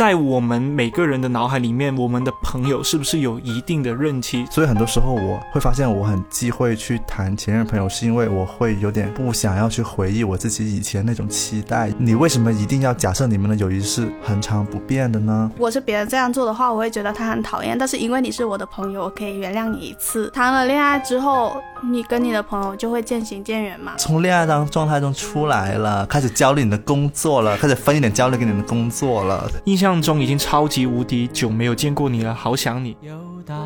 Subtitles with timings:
[0.00, 4.46] 在我们每个人的脑海里面，我们的朋友是不是有一定的任期？
[4.50, 11.92] 所以很多时候我会发现，我很忌讳去谈前任朋友，是因为我会有点不想要去回忆我自己以前那种期待。
[11.98, 15.52] 你为什么一定要假设你们的友谊是恒常不变的呢？
[15.58, 17.76] 我是别人这样做的话，我会觉得他很讨厌。
[17.76, 20.30] 但是因为你是我的朋友，我可以原谅你一次。
[20.30, 23.94] 谈了恋爱之后，你跟你的朋友就会渐行渐远嘛。
[23.96, 29.50] 从恋爱当状态中出来了，开始焦虑你的工作了，开始分一点焦虑给你的工作了。
[29.64, 32.96] 印象中已经超级无敌久没有见过你了，好想你。
[33.00, 33.12] 又
[33.46, 33.56] 到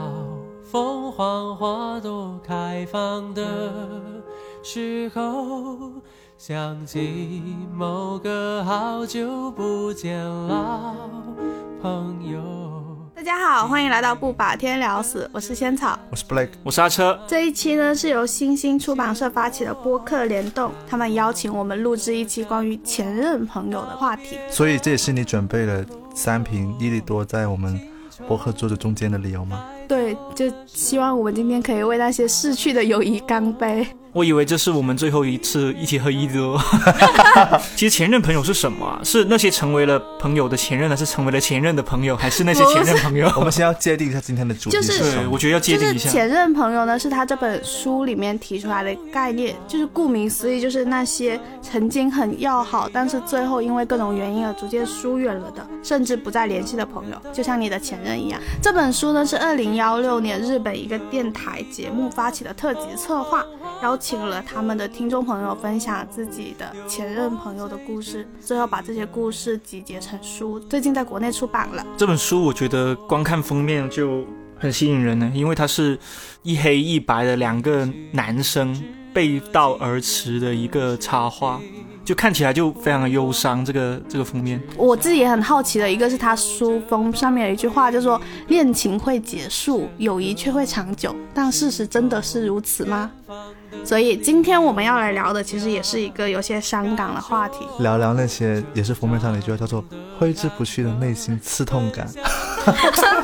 [0.63, 3.43] 凤凰花朵开放的
[4.63, 5.93] 时候，
[6.37, 7.43] 想起
[7.73, 10.95] 某个好久不见老
[11.83, 12.84] 朋友。
[13.17, 15.97] 大家好，欢迎来到不把天聊死，我是仙草。
[16.11, 24.37] 我是 Blake，我是阿车，这一期呢是由星星出版社发起的播客联动，他们邀请我们录制一期关于前任朋友的话题。
[24.51, 27.81] 所以这也是你准备了三瓶伊利多在我们
[28.27, 29.65] 播客桌子中间的理由吗？
[29.87, 33.87] 对，就希望我们今天可以为那些逝去的友谊干杯。
[34.15, 36.35] 我以为这是我们最后一次一起喝一的。
[37.75, 39.01] 其实前任朋友是什么啊？
[39.03, 43.29] 是那些成为了朋友的前任，还是成为了前任的朋友，还是那些前任朋友？
[43.37, 45.27] 我们先要界定一下今天的主题就是。
[45.29, 46.09] 我觉得要界定一下。
[46.09, 58.41] 前任朋友呢，是他这本书里面提出来的概念，就是顾名思义，就是那些曾经很要好，但是最后因为各种原因而逐渐疏远了的，甚至不再联系的朋友，就像你的前任一样。
[58.63, 63.45] 这本书呢是二零幺六年日本一个电台节目发起的特辑策划，
[63.83, 71.83] 邀请了他们的听众朋友分享自己的前任朋友的故事，最后把这些故事集结成书，最近在国内出版了。
[71.97, 74.23] 这本书我觉得光看封面就
[74.59, 75.99] 很吸引人呢，因为它是
[76.43, 78.79] 一黑一白的两个男生
[79.15, 81.59] 背道而驰的一个插画，
[82.05, 83.65] 就看起来就非常的忧伤。
[83.65, 93.11] 这个这个封面，我自己也很好奇的一个是他书封上面有一句话，就说恋情会结束，友谊却会长久，但事实真的是如此吗？
[93.85, 97.67] 所以今天我们要来聊的，其实也是一个有些伤感的话题。
[97.81, 99.85] 聊聊那些也是封面上的一句话，叫做
[100.19, 102.07] “挥之不去的内心刺痛感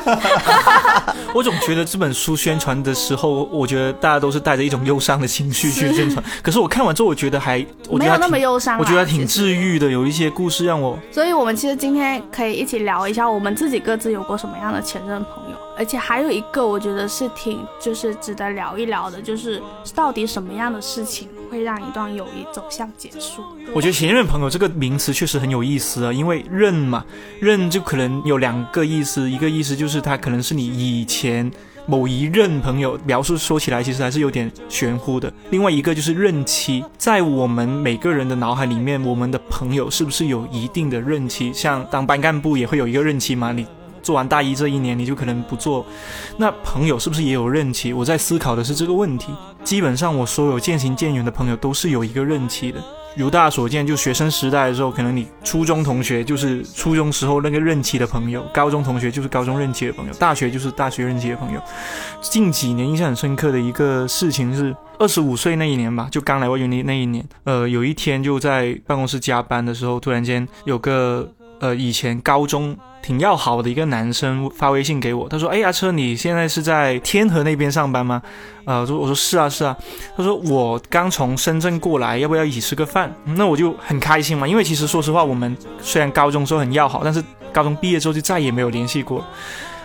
[1.33, 6.23] 我总觉得这本书宣传的时候，我觉得大家都是带着一种忧伤的情绪去宣传。
[6.43, 19.59] 可是我看完之后，我觉得还我没有那么忧伤啦，我觉得挺治愈的，有一些故事让我所以，我们其实今天可以一起聊一下我们自己各自有过什么样的前任朋友，而且还有一个我觉得是挺就是值得聊一聊的，就是
[19.95, 23.41] 到底什么样的事情会让一段友谊走向结束？
[23.73, 27.03] 我觉得前任朋友这个名词确实很有意思啊，因为任嘛，
[27.39, 31.51] 任就可能有两个意思，一个意思就是他可能是你以前
[31.87, 35.33] 某一任朋友，描述说起来其实还是有点玄乎的。
[35.49, 41.51] 另外一个就是任期，在我们每个人的脑海里面，我们的朋友是不是有一定的任期？
[41.51, 43.65] 像当班干部也会有一个任期嘛，你。
[44.01, 45.85] 做完大一这一年，你就可能不做。
[46.37, 47.93] 那朋友是不是也有任期？
[47.93, 49.33] 我在思考的是这个问题。
[49.63, 52.79] 基本上，我所有渐行渐远的朋友都是有一个任期的。
[53.15, 61.61] 如大家所见，就学生时代的时候，可能你初中同学就是初中时候那个任期的朋友，高中同学就是高中任期的朋友，大学就是大学任期的朋友。
[62.21, 71.29] 近几年印象很深刻的一个事情是，二十五岁那一年吧，就刚来外园的那一年，呃，有一天就在办公室加班的时候，突然间有个
[71.61, 78.21] 呃以前高中挺要好的一个男生发微信给我，他说：“哎，阿车，你现在是在天河那边上班吗？”
[78.65, 79.75] 呃，我说我说是啊是啊，
[80.15, 83.11] 他说我刚从深圳过来，要不要一起吃个饭？
[83.23, 87.23] 那我就很开心嘛，因为其实说实话，我们虽然高中时候很要好，但是
[87.53, 89.23] 高中毕业之后就再也没有联系过。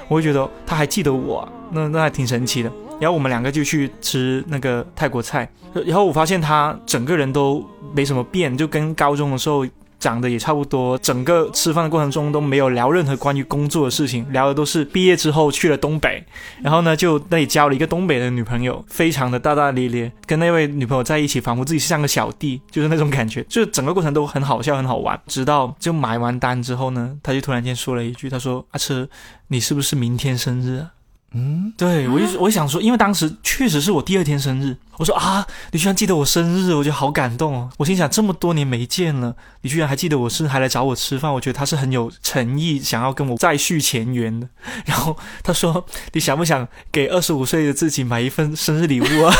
[0.09, 2.71] 我就觉得他还记得我，那那还挺神奇的。
[3.01, 5.47] 然后我们两个就去吃那个泰国菜，
[5.85, 7.63] 然后我发现他整个人都
[7.95, 9.67] 没什么变，就跟高中的时候
[10.07, 10.97] 长得也差不多。
[10.99, 16.25] 整个吃饭的过程中都没有聊任何关于工作的事情，聊的都是毕业之后去了东北，
[16.63, 25.21] 然后呢就那里交了一个东北的女朋友，非常的大大咧咧，跟那位女朋友在一起，仿佛自己像个小弟，就是那种感觉，就是整个过程都很好笑很好玩。
[25.27, 29.09] 直到就买完单之后呢，他就突然间说了一句，他说：“阿车，
[29.49, 30.91] 你是不是明天生日啊？”
[31.39, 37.69] 嗯，对我就我想说，因为当时确实是我第二天生日，我说啊，你居然记得我生日，我觉得好感动哦。
[37.77, 44.49] 我心想，这么多年没见了，你居然还记得我生日，还来找我吃饭，我觉得他是很有诚意，想要跟我再续前缘的。
[44.87, 49.35] 然后他说，你想不想给二十五岁的自己买一份生日礼物啊？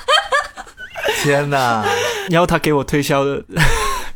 [1.24, 1.84] 天哪！
[2.28, 3.42] 然后他给我推销的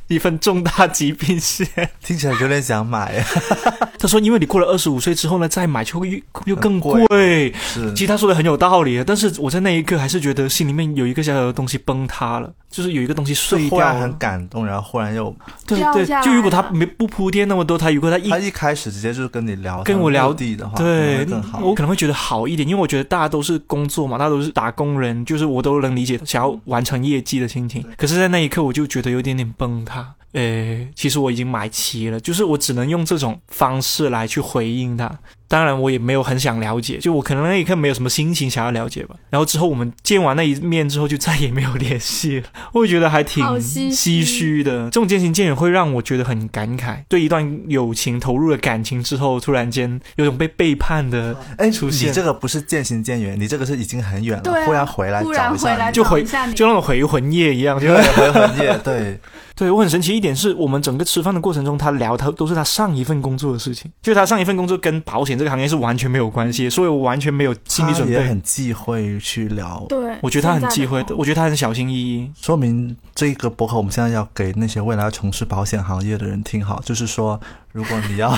[0.08, 1.66] 一份重大疾病险。
[2.02, 3.24] 听起来有点想买，
[3.98, 7.52] 他说，因为你过了二十五岁之后呢，再买就会又又更贵贵。
[7.60, 14.14] 是其实他说的很有道理，但是我在那一刻还是觉得心里面有一个小小的东西崩塌了，就是有一个东西碎掉忽然很。
[14.18, 15.34] 感动，然后忽然又
[15.66, 21.58] 对对就如果他没不铺垫那么多，他如果他一他一开始直接就是跟你聊跟我聊底的的话，对更好。
[21.58, 27.84] 我可能会觉得好一点，因为我觉得大家都是工作嘛，大家都是打工人，就是我都能理解想要完成业绩的心情。
[27.98, 30.14] 可是，在那一刻，我就觉得有点点崩塌。
[30.34, 35.10] 诶，其实我已经买齐了，就是我只能用这种方式来去回应他。
[35.46, 39.14] 当然，我也没有很想了解，就我可能那一刻没有什么心情想要了解吧。
[39.30, 42.46] 然后之后我们见完那一面之后，就再也没有联系了。
[42.74, 44.86] 我会觉得还挺唏嘘的。
[44.86, 59.20] 这种渐行渐远会让我觉得很感慨，对一段友情投入了感情之后，突然间有种被背叛的哎，出现你这个不是渐行渐远，你这个是已经很远了，忽然回来忽找一下你，然回来就回就那种回魂夜一样，就对回魂夜，对，
[59.56, 68.14] 对我很神奇一点是我们整个吃饭的过程中，他聊他都是他上一份工作的事情，就是他上一份工作跟保险这个行业是完全没有关系，所以我完全没有心理准备。
[68.14, 72.30] 他也很忌讳去聊，对，我觉得他很忌讳的，我觉得他很小心翼翼。
[72.36, 77.40] 说明这个博客我们现在要给那些未来要从事保险行业的人听好，就是说，
[77.74, 78.32] 如果你要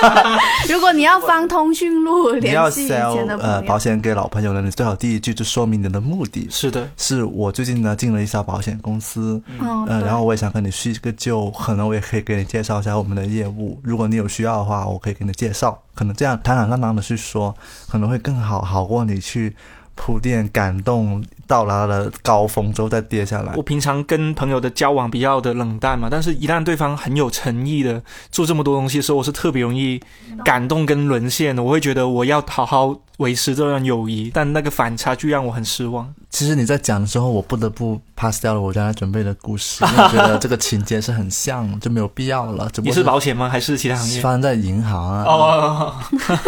[0.70, 13.78] 如果你要翻通讯录 你要联系以前 sell 的，呃保险给老朋友呢，你最好第一句就说明你的目的是的，是我最近呢进了一家保险公司，嗯，呃，然后我也想跟你叙个旧，可能我也可以给你介绍一下我们的业务。
[13.84, 15.78] 如果你有需要的话，我可以给你介绍。
[15.94, 17.54] 可能这样坦坦荡荡的去说，
[17.86, 19.54] 可能会更好，好过你去
[20.02, 23.62] 铺垫、感动到达了高峰之后再跌下来我。
[23.62, 28.02] 平常跟朋友的交往比较的冷淡嘛，但是一旦对方很有诚意的
[28.32, 30.00] 做这么多东西的时候，我是特别容易
[30.42, 31.62] 感动跟沦陷的。
[31.62, 36.10] 我会觉得我要好好维持这段友谊，但那个反差就让我很失望。
[36.30, 42.70] 其实你在讲的时候，我不得不 pass 掉了我刚才准备的故事，因为我觉得这个情节是很像，就没有必要了。
[42.72, 43.50] 只不你是保险吗？
[43.50, 44.20] 还是其他行业？
[44.22, 45.94] 发生在银行啊，哦，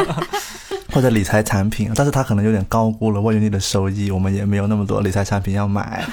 [0.93, 6.05] 或者理财产品，但是他可能有点高估了万元利的收益，我们也没有那么多理财产品要买。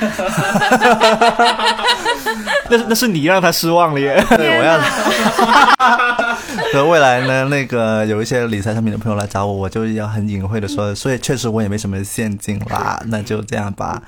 [2.72, 4.24] 那是那是你让他失望了耶。
[4.38, 4.86] 对，我要哪。
[6.72, 14.02] 所以未来呢，那个有一些理财产品的朋友来找我，我就要很隐晦的说，所以确实我也没什么现金啦，那就这样吧。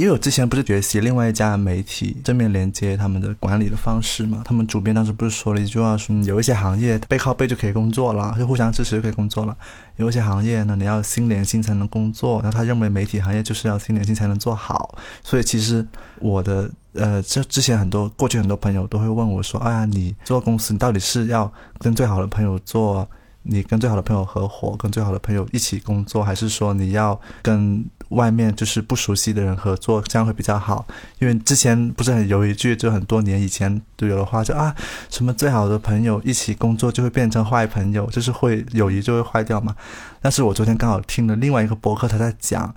[0.00, 9.54] 因为我之前不是学习另外一家媒体正面连接他们的管理的方式嘛，他们主编当时不是说了一句话，说、有一些行业背靠背就可以工作了，就互相支持就可以工作了。
[9.96, 15.86] 有一些行业呢，你要心连心才能工作，然后他认为媒体行业就是要心连心才能做好，所以其实
[16.18, 23.06] 我的呃，这之前很多过去很多朋友都会问我说，哎呀，你做公司你到底是要跟最好的朋友做，
[23.42, 30.86] 你跟最好的朋友合伙，跟最好的朋友一起工作，还是说你要跟外面就是不熟悉的人合作，这样会比较好？
[31.18, 34.74] 因为之前不是很有一句，就很多年以前都有的话，就啊，
[35.08, 39.74] 什么最好的朋友一起工作就会变成坏朋友，就是会友谊就会坏掉嘛。
[40.20, 42.74] 但是我昨天刚好听了另外一个博客，他在讲，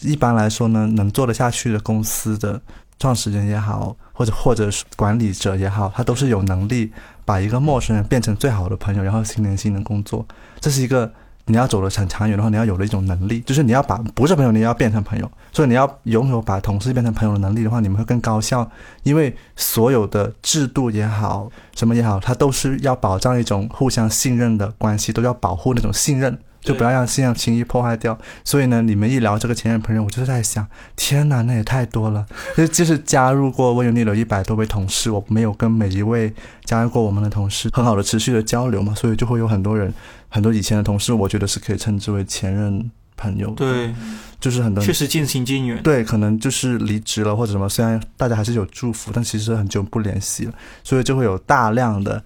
[0.00, 2.60] 一般来说呢，能做得下去的公司的
[2.98, 6.92] 创始人也好，或者或者管理者也好，他都是有能力
[7.24, 10.24] 把一个陌生人变成最好的朋友，然后心连心的工作。
[10.60, 11.12] 这是一个
[11.46, 15.30] 你要走得很长远的话，你要有的一种能力，就是你要把不是朋友，你要变成朋友。
[15.52, 18.68] 所以你要拥有把同事变成朋友的能力的话，你们会更高效，
[19.04, 26.38] 因为所有的制度也好，什么也好，它都是要保障一种互相信任的关系，都要保护那种信任。
[26.62, 28.18] 就不要让信任轻易破坏掉。
[28.42, 30.66] 所以呢，你们一聊这个前任朋友，我就是在想，
[30.96, 32.26] 天哪，那也太多了。
[32.56, 36.34] 就就是加入过温柔丽的一百多位同事，我没有跟每一位
[36.64, 39.94] 加入过我们的同事很好的持续的交流嘛，所以就会有很多人，
[40.28, 43.94] 很多以前的同事，我觉得是可以称之为前任朋友。，对，
[44.40, 45.82] 就是很多确实渐行渐远。
[45.82, 50.52] 对，可能就是离职了或者什么，虽然大家还是有祝福，但其实很久不联系了，
[50.84, 52.22] 所以就会有大量的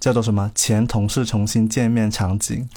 [0.00, 2.68] 叫做什么前同事重新见面场景，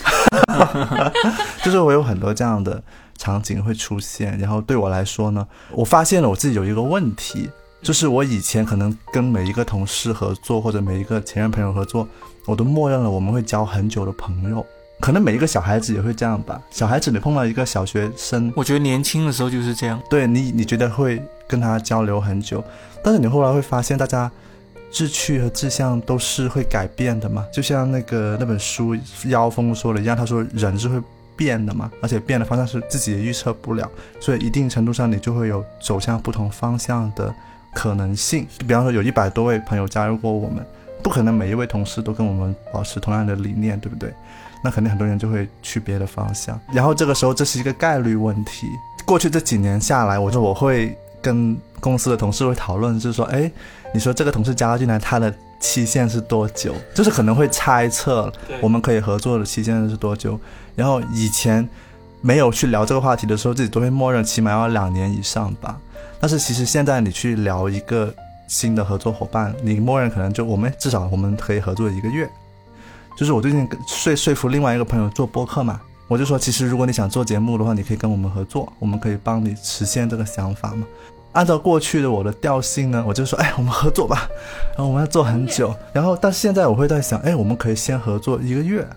[1.64, 2.82] 就是我有很多这样的
[3.18, 4.38] 场景会出现。
[4.38, 7.50] 然后对我来说呢，我发现了我自己有一个问题，
[7.82, 12.08] 就是我以前可能跟每一个同事合作或者每一个前任朋友合作，
[12.48, 14.66] 我都默认了我们会交很久的朋友。
[15.00, 16.60] 可能每一个小孩子也会这样吧。
[16.72, 20.02] 小孩子你碰到一个小学生，我觉得年轻的时候就是这样。
[20.10, 22.64] 对你，你觉得会跟他交流很久，
[23.04, 24.32] 但是你后来会发现，大家
[24.90, 27.46] 志趣和志向都是会改变的嘛。
[27.54, 31.00] 就像那个那本书妖风说的一样，他说人是会
[31.36, 33.88] 变的嘛，而且变的方向是自己也预测不了，
[34.20, 37.32] 所以一定程度上你就会有走向不同方向的
[37.72, 38.48] 可能性。
[38.68, 40.66] 比方说，有一百多位朋友加入过我们，
[41.02, 44.14] 不可能每一位同事都跟我们保持同样的理念，对不对？
[44.64, 48.68] 那肯定很多人就会去别的方向，然后这个时候这是一个概率问题。
[49.06, 53.50] 过去这几年下来，我说我会跟公司的同事会讨论，就是说，哎，
[53.94, 56.74] 你说这个同事加进来，他的期限是多久？
[56.94, 60.38] 就是可能会猜测我们可以合作的期限是多久。
[60.76, 61.68] 然后以前
[62.20, 65.78] 没有去聊这个话题的时候，自己都会默认起码要两年以上吧。
[66.20, 68.14] 但是其实现在你去聊一个
[68.48, 72.28] 新的合作伙伴，你默认可能就我们至少我们可以合作一个月。
[73.18, 80.86] 就是我最近说说服另外一个朋友做播客嘛，我就说其实如果你想做节目的话，你可以跟我们合作，我们可以帮你实现这个想法嘛。
[81.34, 84.28] 按照过去的我的调性呢，我就说哎，我们合作吧，
[84.76, 88.88] 然后我们要做很久，然后但现在我会在想，哎，我们可以先合作一个月，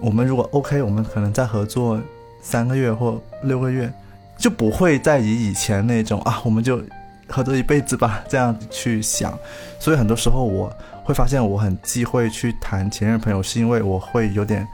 [0.00, 2.00] 我们如果 OK，我们可能再合作
[2.42, 3.92] 三个月或六个月，
[4.38, 6.80] 就不会再以以前那种啊，我们就
[7.28, 9.38] 合作一辈子吧这样去想。
[9.78, 10.72] 所以很多时候我
[11.04, 14.66] 会发现我很忌讳去谈前任朋友，是因为我会有点。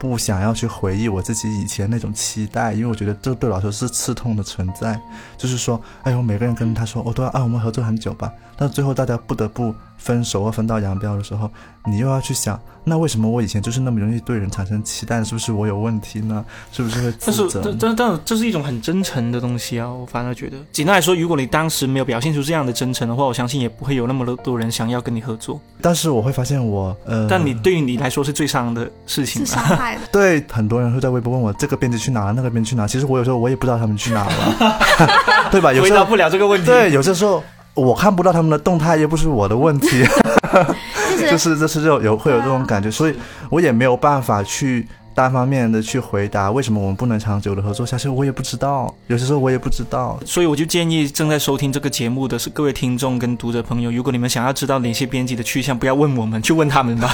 [0.00, 4.96] 不想要去回忆我自己以前那种期待，因为我觉得这对我来说是刺痛的存在。
[5.36, 11.50] 就是说，哎呦，每个人跟他说，我都要啊，我们合作很久吧，但最后大家不得不分手或分道扬镳的时候，
[11.84, 12.58] 你又要去想。
[12.84, 15.22] 那为什么我以前就是那么容易对人产生期待？
[15.22, 16.42] 是不是我有问题呢？
[16.72, 17.60] 是不是会自责？
[17.62, 19.86] 但是，但但这是一种很真诚的东西啊！
[19.86, 25.60] 我反而觉得，简单来说，如果你当时没有表现出这样的真诚的话，我相信也不会有那么多人想要跟你合作。
[25.82, 30.00] 但是我会发现，我呃，但你对于你来说是最伤的事情，是伤害的。
[30.10, 32.86] 对，很多人会在微博问我这个编辑去哪了，那个编辑去哪？
[32.86, 35.70] 其实我有时候我也不知道他们去哪了，对吧？
[35.78, 36.66] 回答不了这个问题。
[36.66, 37.44] 对，有些时候
[37.78, 40.04] 我看不到他们的动态，又不是我的问题。
[41.30, 43.14] 就是就是这种有会有这种感觉，所以
[43.50, 44.86] 我也没有办法去
[45.18, 57.12] 单方面的去回答为什么我们不能长久的合作下去，我也不知道，有些时候我也不知道，所以我就建议正在收听这个节目的是各位听众跟读者朋友，如果你们想要知道哪些编辑的去向，不要问我们，去问他们吧。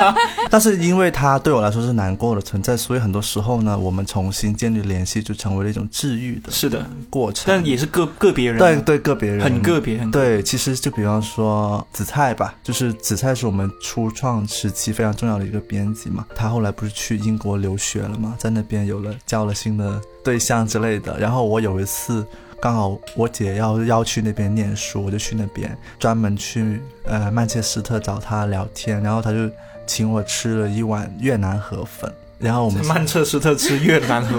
[0.50, 7.44] 但是因为他对我来说是难过的存在，所以很多时候呢，我们重新建立联系就成为了一种治愈的，是的过程。
[7.46, 9.96] 但也是个个别人，对对个别人，很个别。
[10.12, 21.18] 对，其实就比方说紫菜吧，就是紫菜是我们初创时期非常重要的一个编辑嘛，他后来不是去英国留学了嘛，在那边有了交了新的对象之类的。
[21.18, 22.26] 然后我有一次
[22.60, 29.50] 刚好我姐要要去那边念书，我就去那边专门去呃曼彻斯特找她聊天，然后她就。
[29.88, 34.36] 请我吃了一碗越南河粉，然后我们曼彻斯特吃越南河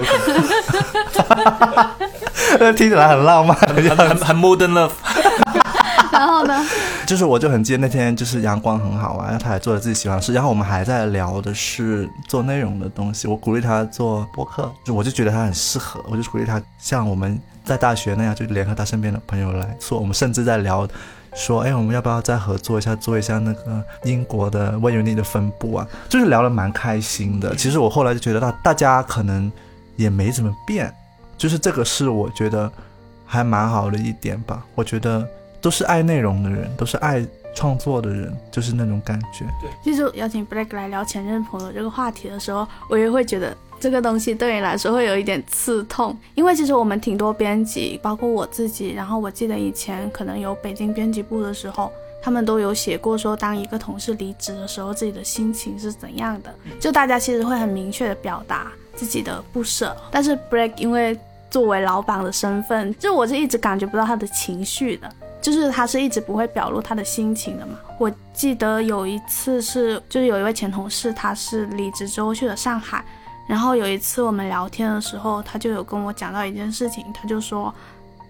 [2.58, 4.90] 粉， 听起来很浪漫，很很 modern love。
[6.12, 6.62] 然后呢，
[7.08, 13.26] 就是我就很记得那天就是阳光很好啊，然后他还做了自己喜欢的事，然后我们还在聊的是做内容的东西。
[13.26, 19.98] 我鼓励他做播客，就我就觉得他很适合，我就鼓励他像我们在大学那样，就联合他身边的朋友来做。
[19.98, 20.86] 我们甚至在聊。
[21.34, 25.86] 说，哎，我们要不要再合作一下，做一下那个英国的 w e 的分部啊？
[26.08, 27.54] 就是聊得蛮开心的。
[27.54, 29.52] 其实我后来就觉得，大大家可能
[29.94, 30.92] 也没怎么变，
[31.36, 32.68] 就是这个是我觉得
[33.24, 34.64] 还蛮好的一点吧。
[34.74, 35.24] 我觉得
[35.60, 37.24] 都是爱内容的人，都是爱
[37.54, 39.44] 创作的人，就是那种感觉。
[39.60, 43.56] 对，其实邀请 Black 来聊前任朋友这个话题的时候，我也会觉得。
[43.80, 48.92] 这个东西对你来说会有一点刺痛，因为其实我们挺多编辑，包括我自己。
[48.92, 56.52] 然后我记得以前可能有北京编辑部的时候，他们都有写过说，当一个同事离职的时候，自己的心情是怎样的。
[56.80, 59.96] 就大家其实会很明确的表达自己的不舍。
[60.10, 61.16] 但是 Break 因为
[61.48, 65.08] 作为老板的身份，就我是一直感觉不到他的情绪的，
[65.40, 67.78] 就是他是一直不会表露他的心情的嘛。
[67.98, 73.04] 我记得有一次是，就是有一位前同事，他是离职之后去了上海。
[73.46, 77.74] 然后有一次我们聊天的时候，他就有跟我讲到一件事情，他就说，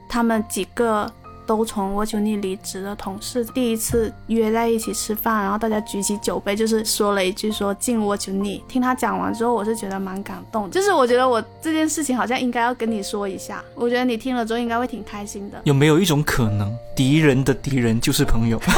[0.09, 1.11] 他们几个。
[1.49, 8.63] 都从我求你离职的同事第一次约在一起吃饭，然后大家举起酒杯，就是说了一句说敬我求你。
[8.69, 15.59] 听他讲完之后，我是觉得蛮感动，就是我觉得我这件事情好像应该要跟你说一下，我觉得你听了之后应该会挺开心的。
[15.65, 18.61] 有没有一种可能，敌人的敌人就是朋友？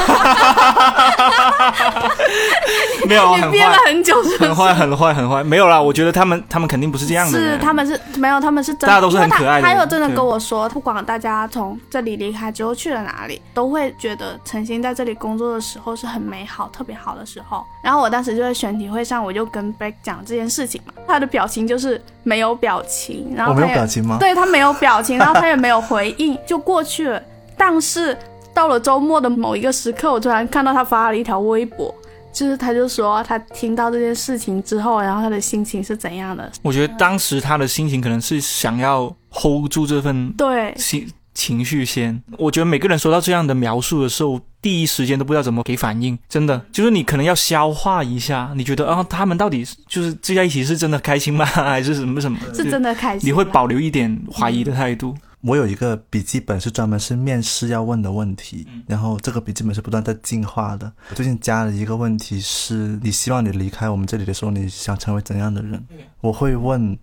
[3.05, 5.43] 没有，你憋了很久，很坏，很坏，很坏。
[5.43, 7.37] 没有啦，我觉得他们他们肯定不是这样的。
[7.37, 9.67] 是，他们是没有，他们是真，大家都是很可爱的。
[9.67, 12.49] 他有真的跟我说，不管大家从这里离开。
[12.61, 17.65] 之后去了哪里，都会觉得陈星在这里工作的时候是很美好、特别好的时候。
[17.83, 24.17] 然后我当时就在选题会上，我就跟 Break 讲这件事情嘛，他的表情就是没有表情，然后我没有表情吗？
[24.19, 27.19] 对他没有表情， 然后他也没有回应，就过去了。
[27.57, 28.15] 但是
[28.53, 31.91] 到了周末的某一个时刻，我突然看到他发了一条微博，
[32.31, 36.51] 就是他就说他听到这件事情之后，然后他的心情是怎样的？
[36.61, 41.11] 我觉得当时他的心情可能是想要 hold 住这份对心。
[41.33, 46.17] 情绪先，我觉得每个人收到这样的描述的时候，第一时间都不知道怎么给反应。
[46.27, 48.53] 真的，就是你可能要消化一下。
[48.55, 51.43] 你觉得啊，他们到底就是聚在一起是真的开心吗？
[51.45, 52.37] 还是什么什么？
[52.53, 53.27] 是真的开心。
[53.27, 55.15] 你会保留一点怀疑的态度。
[55.43, 60.91] 我有一个笔记本是专门是面试要问的问题，然后这个笔记本是不断在进化的。
[61.09, 65.83] 我最近加了一个问题是：你希望你离开我们这里的时候，你想成为怎样的人？
[66.19, 66.95] 我会问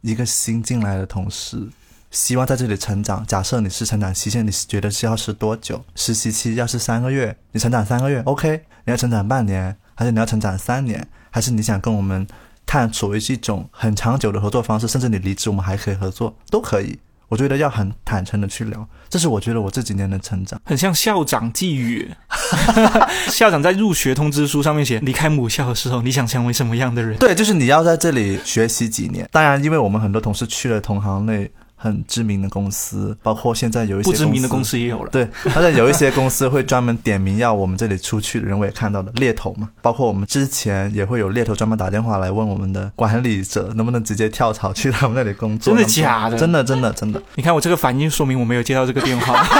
[0.00, 1.68] 一个新进来的同事，
[2.14, 3.26] 希望在这里成长。
[3.26, 5.84] 假设你是成长期限，你觉得是要是多久？
[5.96, 8.62] 实习期要是三个月，你成长三个月，OK？
[8.84, 11.06] 你要成长半年，还是你要成长三年？
[11.30, 12.24] 还是你想跟我们
[12.64, 14.86] 探索一种很长久的合作方式？
[14.86, 16.96] 甚至你离职，我们还可以合作，都可以。
[17.28, 22.08] 我觉得要很坦诚的去聊，这是我觉得我这几年的成长，很像校长寄语。
[23.28, 27.18] 校长在入学通知书上面写，离开母校的时候，你想成为什么样的人？
[27.18, 29.28] 对，就是你要在这里学习几年。
[29.32, 31.50] 当然，因为我们很多同事去了同行内。
[31.84, 35.10] 很知名的公司，包括现在有一些不知名的公司也有了。
[35.10, 39.68] 对，而且有一些公司会专门点名要我们这里出去的人，我也看到了猎头嘛。
[39.82, 45.74] 包括我们之前也会有猎头专门打电话来问我们的管理者，能不能直接跳槽去他们那里工作？
[45.74, 46.38] 真的假的？
[46.38, 47.22] 真的真的真的。
[47.34, 49.44] 你看我这个反应，说明我没有接到这个电话。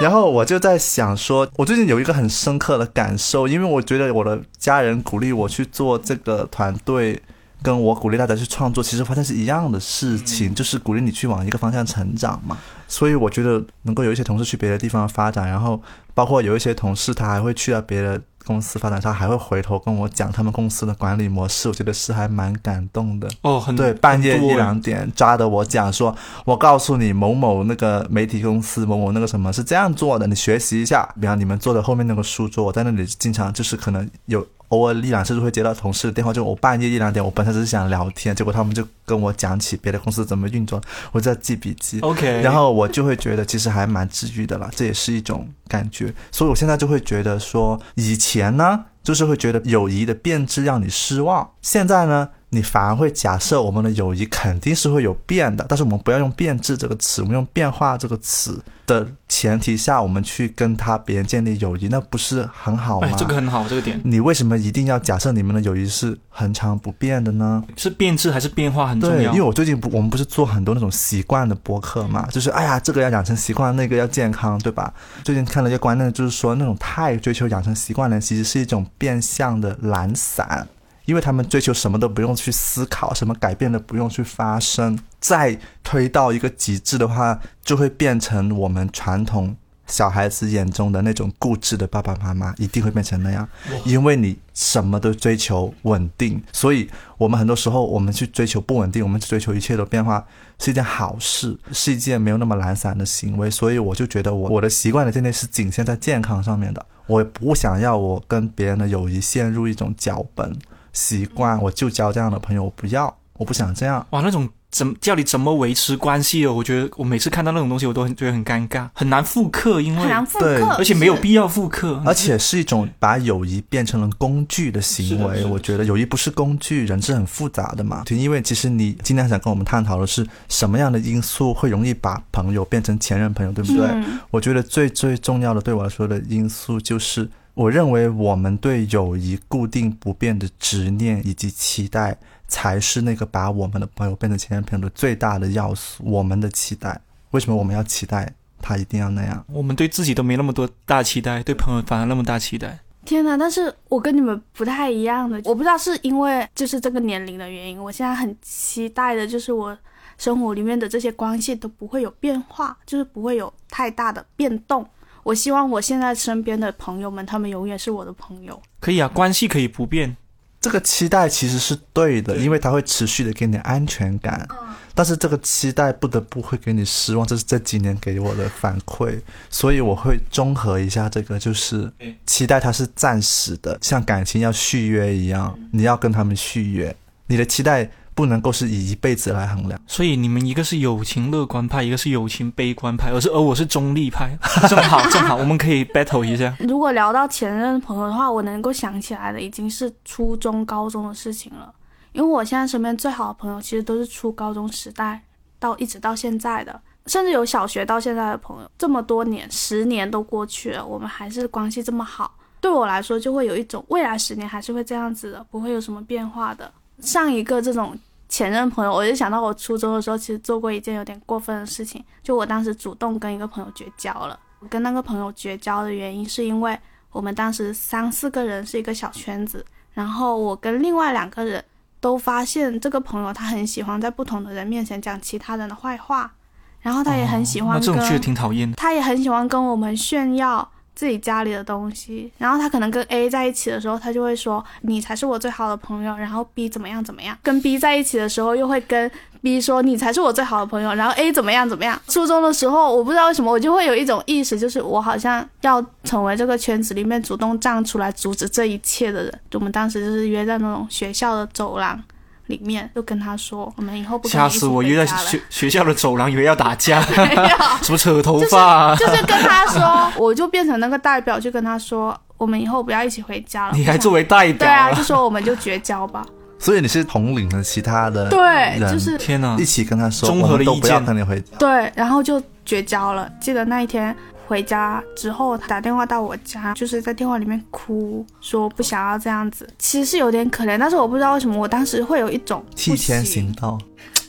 [0.00, 7.20] 然后我就在想说，我最近有一个很深刻的感受，因为我觉得我的家人鼓励我去做这个团队。
[7.62, 12.58] 跟我鼓励大家去创作，其实发现是一样的事情，就是鼓励你去往一个方向成长嘛。
[12.88, 15.80] 所以我觉得能够有一些同事去别的地方发展，然后
[16.12, 23.28] 包括有一些同事他还会去到别的公司发展，他还会回头跟我讲他们公司的管理模式，我觉得是还蛮感动的。
[23.42, 26.14] 哦，很对，半夜一两点抓的我讲说，
[26.44, 31.08] 我告诉你某某那个媒体公司某某那个什么是这样做的，你学习一下。
[31.20, 34.46] 比方你们坐的后面那个书桌，我在那里经常就是可能有。
[34.72, 40.80] 偶尔一两次就会接到同事的电话，就我半夜一两点，我本身只是想聊天，结果他们就跟我讲起别的公司怎么运作，
[41.12, 42.00] 我在记笔记。
[42.00, 46.12] OK，然后我就会觉得其实还蛮治愈的了，这也是一种感觉。
[46.30, 52.30] 所以我现在就会觉得说，以前呢，就是会觉得友谊的变质让你失望，现在呢。
[52.54, 63.08] 你反而会假设我们的友谊肯定是会有变的，但是我们不要用变质这个词，我们用变化这个词的前提下，我们去跟他别人建立友谊，那不是很好吗？
[63.16, 63.98] 这个很好，这个点。
[64.04, 67.64] 你为什么一定要假设你们的友谊是恒常不变的呢？
[67.74, 69.32] 是变质还是变化很重要？
[69.32, 74.92] 因为我最近不，我们不是做很多那种习惯的播客嘛，就是哎呀，这个要养成习惯，那个要健康，对吧？
[75.24, 80.68] 最近看了一个观念，就是说那种太追求养成习惯的人，其实是一种变相的懒散。
[81.04, 93.46] 因为他们追求什么都不用去思考，什么改变都不用去发生，再推到一个极致的话，就会变成我们传统小孩子眼中的那种固执的爸爸妈妈，一定会变成那样。
[93.84, 96.88] 因为你什么都追求稳定，所以
[97.18, 100.24] 我们很多时候我们去追求不稳定，我们去追求一切的变化
[100.58, 103.50] 是一件好事，是一件没有那么懒散的行为。
[103.50, 110.56] 所以我就觉得我我的习惯的建立是仅限在健康上面的，我不想要我跟别人的友谊陷入一种脚本。
[110.92, 114.06] 习惯我就交这样的朋友，我不要，我不想这样。
[114.10, 116.52] 哇，那种怎么叫你怎么维持关系哦？
[116.52, 125.44] 我觉得我每次看到那种东西，我都很觉得很尴尬，很难复刻，因为很难复刻，而且没有必要复刻，而且是一种把友谊变成了工具的行为。
[125.44, 128.02] 我觉得友谊不是工具，人是很复杂的嘛。
[128.10, 133.88] 因为其实你今天想跟我们探讨的是什么样的因素会容易把朋友变成前任朋友，对不对？
[134.30, 137.28] 我觉得最最重要的对我来说的因素就是。
[137.54, 142.16] 我认为我们对友谊固定不变的执念以及期待，
[142.48, 146.02] 才是那个把我们的朋友变成前任朋友的最大的要素。
[146.04, 146.98] 我们的期待，
[147.32, 149.44] 为什么我们要期待他一定要那样？
[149.48, 152.78] 我们对自己都没那么多大期待，对朋友反而那么大期待。
[153.04, 153.36] 天哪！
[153.36, 159.76] 但是我跟你们不太一样的，我不知道是因为就是这个年龄的原因，我现在很期待的就是我
[160.16, 164.88] 生活里面的这些关系都不会有变化，就是不会有太大的变动。
[165.22, 168.60] 我希望我现在身边的朋友们，他们永远是我的朋友。
[168.80, 170.16] 可以啊，关系可以不变。
[170.60, 174.46] 这个期待其实是对的，因为它会持续的给你安全感。
[174.94, 179.20] 但是这个期待不得不会给你失望，这是这几年给我的反馈。
[179.50, 181.90] 所以我会综合一下这个，就是
[182.26, 186.94] 期待它是暂时的，像感情要续约一样，你要跟他们续约，
[187.26, 187.90] 你的期待。
[188.14, 194.36] 不能够是以一辈子来衡量，所以你们一个是友情乐观派，一个是友情悲观派，而是而我是中立派，
[194.68, 196.54] 正好正好，我们可以 battle 一下。
[196.60, 201.72] 如果聊到前任朋友的话，我能够想起来的已经是初中、高中的事情了，
[202.12, 205.22] 因为我现在身边最好的朋友其实都是初高中时代
[205.58, 216.70] 到一直到现在的，甚至有小学到现在的朋友，这么多年，十年都过去了，我们还是关系这么好，对我来说就会有一种未来十年还是会这样子的，不会有什么变化的。
[217.02, 217.94] 上一个这种
[218.28, 224.38] 前任朋友，我就想到我初中的时候，其实做过一件有点过分的事情，就我当时主动跟一个朋友绝交了。
[224.60, 226.78] 我跟那个朋友绝交的原因，是因为
[227.10, 231.62] 我们当时三四个人是一个小圈子，然后我跟另外两个人
[232.00, 236.32] 都发现这个朋友他很喜欢在不同的人面前讲其他人的坏话，
[236.80, 238.76] 然后他也很喜欢跟、哦那这种确实挺讨厌的。
[238.76, 240.71] 他也很喜欢跟我们炫耀
[241.02, 249.10] 自己家里的东西，然后他可能跟 A 在一起的时候，他就会说你才是我最好的朋友，然后 B 怎么样怎么样，跟 B 在一起的时候又会跟
[249.40, 252.00] B 说你才是我最好的朋友，然后 A 怎么样怎么样。
[252.06, 259.40] 初中的时候，我不知道为什么我就会有一种意识，就是我好像要成为这个圈子里面主动站出来阻止这一切的人。
[259.54, 262.00] 我们当时就是约在那种学校的走廊。
[262.46, 264.82] 里面就跟他说，我们以后不吓死我！
[264.82, 267.00] 约在学 学校的走廊，以为要打架，
[267.82, 268.96] 什么扯头发啊？
[268.96, 273.76] 就是跟他说， 我就变成那个代表，就跟他说，我们以后不要一起回家了。
[273.76, 276.24] 你还作为代表对啊，就说我们就绝交吧。
[276.58, 279.64] 所以你是统领了其他的对，就是天哪一！
[279.64, 281.56] 起跟他说，综合的意我们都不要见跟你回家。
[281.58, 283.28] 对，然后就绝交了。
[283.40, 284.14] 记得那一天
[284.52, 289.66] 回家之后，他打电话到我家，就是在电话里面哭，说不想要这样子。
[289.78, 293.78] 其实是有点可怜，但是我不知道为什么，我当时会有一种替天行行道，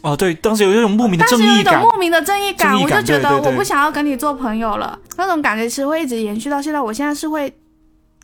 [0.02, 1.90] 哦，对，当时有一种莫名的正义感但是有一种。
[1.92, 6.80] 莫名的正义感，义感我就觉得我不想要跟你做朋友了，那种感觉其实会一直延续到现在。
[6.80, 7.54] 我现在是会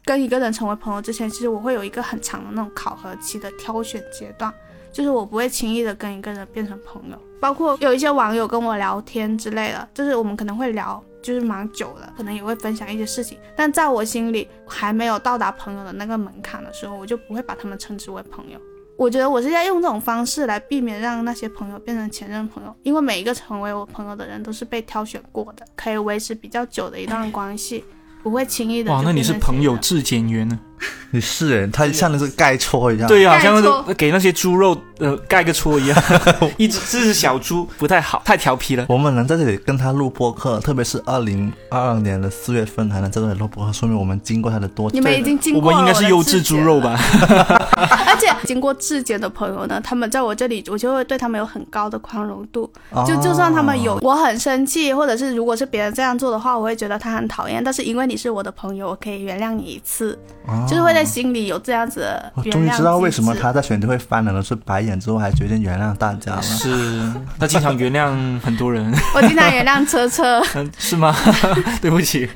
[0.05, 4.49] 跟一个人成为朋友之前，其实我会有一个很长的那种考核期的挑选阶段，
[4.93, 7.17] 就是我不会轻易的跟一个人变成朋友。
[7.41, 18.59] 包括有一些网友跟我聊天之类的，就是我们可能会聊，就是蛮久了，可能也会分享一些事情，但在我心里还没有到达朋友的那个门槛的时候，我就不会把他们称之为朋友。
[18.97, 27.85] 我觉得我是在用这种方式来避免让那些朋友变成前任朋友，因为每一个成为我朋友的人都是被挑选过的，可以维持比较久的一段关系，
[28.21, 28.91] 不会轻易的。
[28.91, 30.59] 哇，那你是朋友质检员呢？
[31.11, 33.07] 你是人，他像那是盖戳一样。
[33.07, 36.03] 对呀、盖像戳那给那些猪肉呃盖个戳一样，
[36.57, 38.85] 一只这只小猪不太好，太调皮了。
[38.89, 44.89] 我们能在这里跟他录播客，特别是二零二二年的四月份还能在这里录播客，说明我们经过他的多。
[44.91, 46.79] 你们已经经过了们应该是优质猪肉？
[46.79, 46.97] 吧？
[48.07, 52.69] 而且经过质检的朋友呢，他们在我这里，我就会对他们有很高的宽容度。
[52.91, 57.63] 哦就就算他们有我很生气，或者是如果是别人这样做的话，我会觉得他很讨厌。
[57.63, 66.41] 但是因为你是我的朋友，我可以原谅你一次，哦就是会在心里有这样子的我终于知道为什么他在选题会翻了，是白眼之后还决定原谅大家了。
[66.41, 71.15] 是，他经常原谅很多人， 我经常原谅车车，嗯， 是吗？
[71.81, 72.29] 对不起，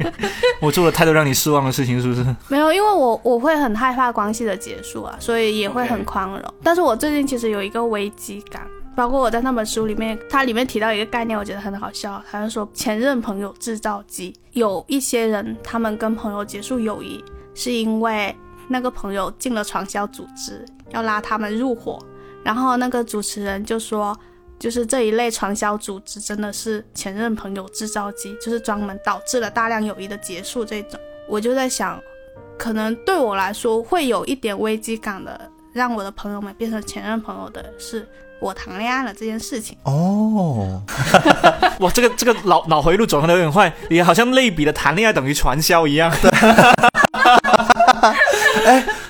[0.60, 2.24] 我做了太多让你失望的事情，是不是？
[2.48, 6.42] 没有，因为我我会很害怕关系的结束啊，所以也会很宽容。
[6.64, 8.62] 但是我最近其实有一个危机感，
[8.96, 18.36] 包括我在那本书里面，它里面提到一个概念，我觉得很好笑，他就说前任朋友制造机，有一些人他们跟朋友结束友谊，是因为
[18.68, 22.00] 那个朋友进了传销组织，要拉他们入伙，
[22.44, 24.18] 然后那个主持人就说。
[24.60, 30.98] 就是这一类传销组织真的是前任朋友制造机，就是专门导致了大量友谊的结束这种。
[31.28, 32.00] 我就在想，
[32.58, 38.08] 可能对我来说会有一点危机感的，让我的朋友们变成前任朋友的是
[38.44, 39.78] 我谈恋爱了这件事情。
[39.84, 40.82] 哦，
[41.80, 46.14] 哇，这个这个脑脑回路转换的有点快，也好像类比的谈恋爱等于传销一样。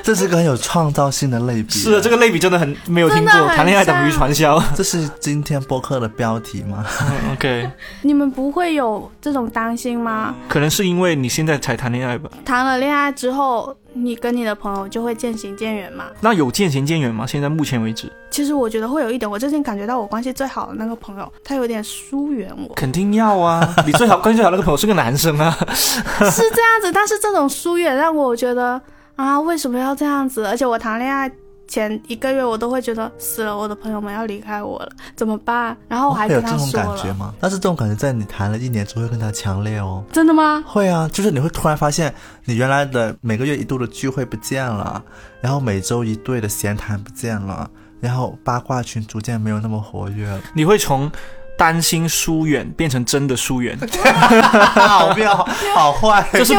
[0.04, 1.72] 这是个很有创造性的类比。
[1.72, 4.62] 是的，这个类比真的很没有听过，谈恋爱等于传销。
[4.76, 6.86] 这是今天播客的标题吗？
[7.02, 7.70] 嗯 OK，
[8.02, 10.36] 你们不会有这种担心吗？
[10.48, 12.30] 可能是因为你现在才谈恋爱吧？
[12.46, 16.06] 谈了恋爱之后，你跟你的朋友就会渐行渐远嘛？
[16.20, 17.26] 那有渐行渐远吗？
[17.26, 23.76] 现在目前为止，其实我觉得会有一点，我最近感觉到我关系最好的那个朋友，他有点疏远我，肯定要啊！
[23.86, 25.52] 你最好关系最好那个朋友是个男生啊。
[25.70, 26.92] 是这样子。
[26.92, 28.82] 但是这种疏远让我觉得
[29.16, 30.46] 啊，为什么要这样子？
[30.46, 31.32] 而且我谈恋爱
[31.68, 35.76] 前一个月，我都会觉得死了，我的朋友们要离开我了，怎么办？
[35.88, 37.34] 然后我还会有跟他说这种感觉，吗？
[37.40, 40.04] 但是这种感觉在你谈了一年之后会更加强烈哦。
[40.12, 40.64] 真的吗？
[40.68, 42.14] 会啊，就是你会突然发现，
[42.46, 45.04] 你原来的每个月一度的聚会不见了，
[45.42, 50.40] 然后每周一对的闲谈不见了，然后八卦群逐渐没有那么活跃了。
[50.54, 51.12] 你会从
[51.58, 53.78] 担心疏远变成真的疏远，
[54.76, 55.36] 好妙，
[55.76, 56.28] 好坏。
[56.34, 56.54] 这是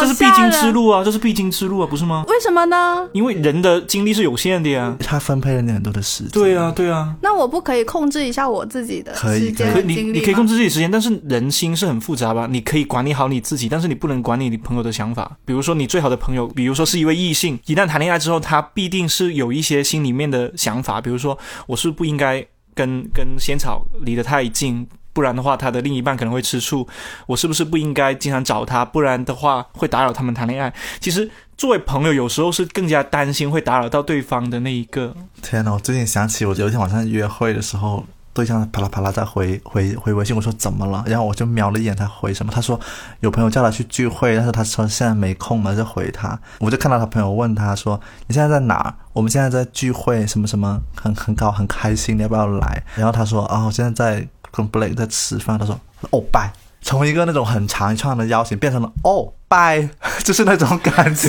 [0.00, 2.24] 这是必经之路啊，这是必经之路啊，不是吗？
[2.28, 3.08] 为什么呢？
[3.12, 4.94] 因为人的精力是有限的呀。
[5.00, 6.32] 他分配了你很多的时间。
[6.32, 12.46] 对啊，对啊，那我不可以控制一下我自己的可以时间可你和精力你可以控制自己时间，但是人心是很复杂吧？
[12.50, 15.36] 你可以管理好你自己，但是你不能管理你朋友的想法。
[15.44, 24.86] 比如说你最好的朋友，比如说是一位异性，一旦谈恋爱之后，他必定是有一些心里面的想法，比如说我是不是不应该跟跟仙草离得太近。
[25.12, 26.88] 不然的话，他的另一半可能会吃醋。
[27.28, 28.84] 我是不是不应该经常找他？
[28.84, 30.74] 不然的话会打扰他们谈恋爱。
[30.98, 35.14] 其实作为朋友，有时候是更加担心会打扰到对方的那一个。
[35.40, 35.74] 天呐！
[35.74, 38.04] 我最近想起我有一天晚上约会的时候，
[38.34, 41.02] 对象啪啦啪啦在回回回微信，我说怎么了？
[41.06, 42.78] 然后我就瞄了一眼他回什么，他说
[43.20, 46.38] 有朋友叫他去聚会，但是他说现在没空嘛，就回他。
[46.58, 48.94] 我就看到他朋友问他说你现在在哪儿？
[49.12, 52.82] 我们现在在聚会，什么什么很很高很开心，你要不要来？
[52.96, 55.58] 然后他说啊，我现在在跟 Blake 在吃饭。
[55.58, 55.78] 他说
[56.10, 56.52] 哦拜。
[56.86, 59.88] 从一个那种很长一串的邀请变成了哦拜，
[60.24, 61.28] 就是那种感觉。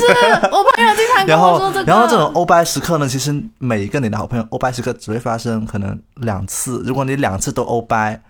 [0.50, 6.82] 我朋友经常跟我说这个，，然后这种欧拜时刻呢，其实每一个你的好朋友欧拜时刻只会发生可能两次。
[6.84, 8.20] 如果你两次都欧拜，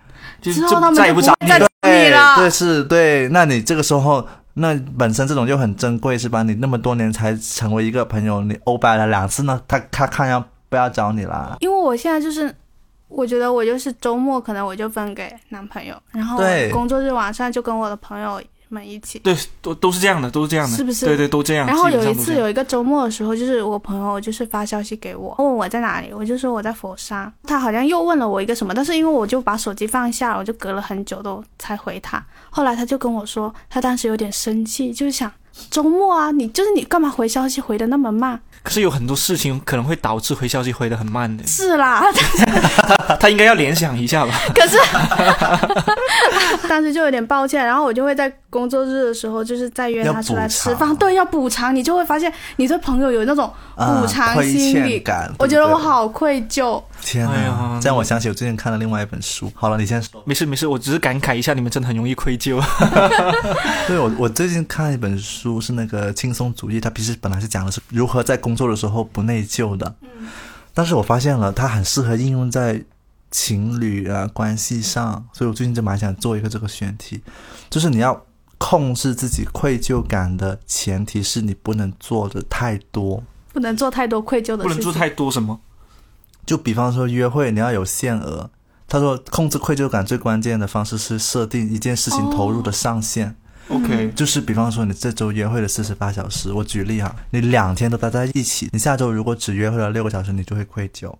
[0.41, 1.67] 就之后他们再也不找你了。
[2.35, 6.43] 对是，对，那你这个时候，那本身这种就很珍贵，是吧？
[6.43, 11.55] 你那么多年才成为一个朋友，你欧拜了两次呢，他他看要不要找你啦？
[11.59, 12.53] 因为我现在就是，
[13.07, 19.19] 我觉得我就是周末可能我就分给男朋友，然后对工作日晚上就跟我的朋友们一起。
[19.19, 21.67] 对，都都是这样的，都是这样的，是不是对对，都这样。
[21.67, 27.31] 然后有一次有一个周末的时候，就是我朋友就是发消息给我，问我在哪里，我就说我在佛山。
[27.43, 32.23] 他好像又问了我一个什么，但是因为我就把手机放下了，我就隔了很久都才回他。
[32.49, 35.31] 后来他就跟我说，他当时有点生气，就是想
[35.69, 38.39] 周末啊，你就是你干嘛回消息回的那么慢？
[38.67, 42.03] 可是有很多事情可能会导致回消息回的很慢的，是啦，
[43.17, 44.33] 他应该要联想一下吧。
[44.53, 44.77] 可是。
[46.67, 55.01] 当时就有点抱歉，然后我就会在工作日的时候，就是再约他出来吃饭，对，要补偿，你就会发现你对朋友有那种啊补偿心理。
[55.39, 56.81] 我觉得我好愧疚。
[57.01, 57.31] 天哪！
[57.33, 59.51] 哎这样我想起我最近看了另外一本书。
[59.55, 60.21] 好了，你先说。
[60.25, 62.61] 没事没事，我只是感慨一下，你们真的很容易愧疚。
[63.87, 70.27] 对我，我最近看一本书是那个轻松主义，它其实本来是讲的是如何在工作的时候不内疚的，嗯
[70.73, 72.83] 但是我发现了它很适合应用在
[73.31, 77.21] 情侣啊关系上，所以我最近就蛮想做一个这个选题，
[77.69, 78.25] 就是你要
[78.57, 84.67] 控制自己愧疚感的前提是你不能做的太多，不能做太多愧疚的事情。
[84.67, 85.59] 不能做太多什么。
[86.47, 88.49] 就比方说约会你要有限额。
[88.87, 93.35] 他说，控制愧疚感最关键的方式是设定一件事情投入的上限。
[93.67, 101.13] OK，就是比方说你这周约会了四十八小时，我举例哈，你两天都待在一起，你下周如果只约会了六个小时，你就会愧疚。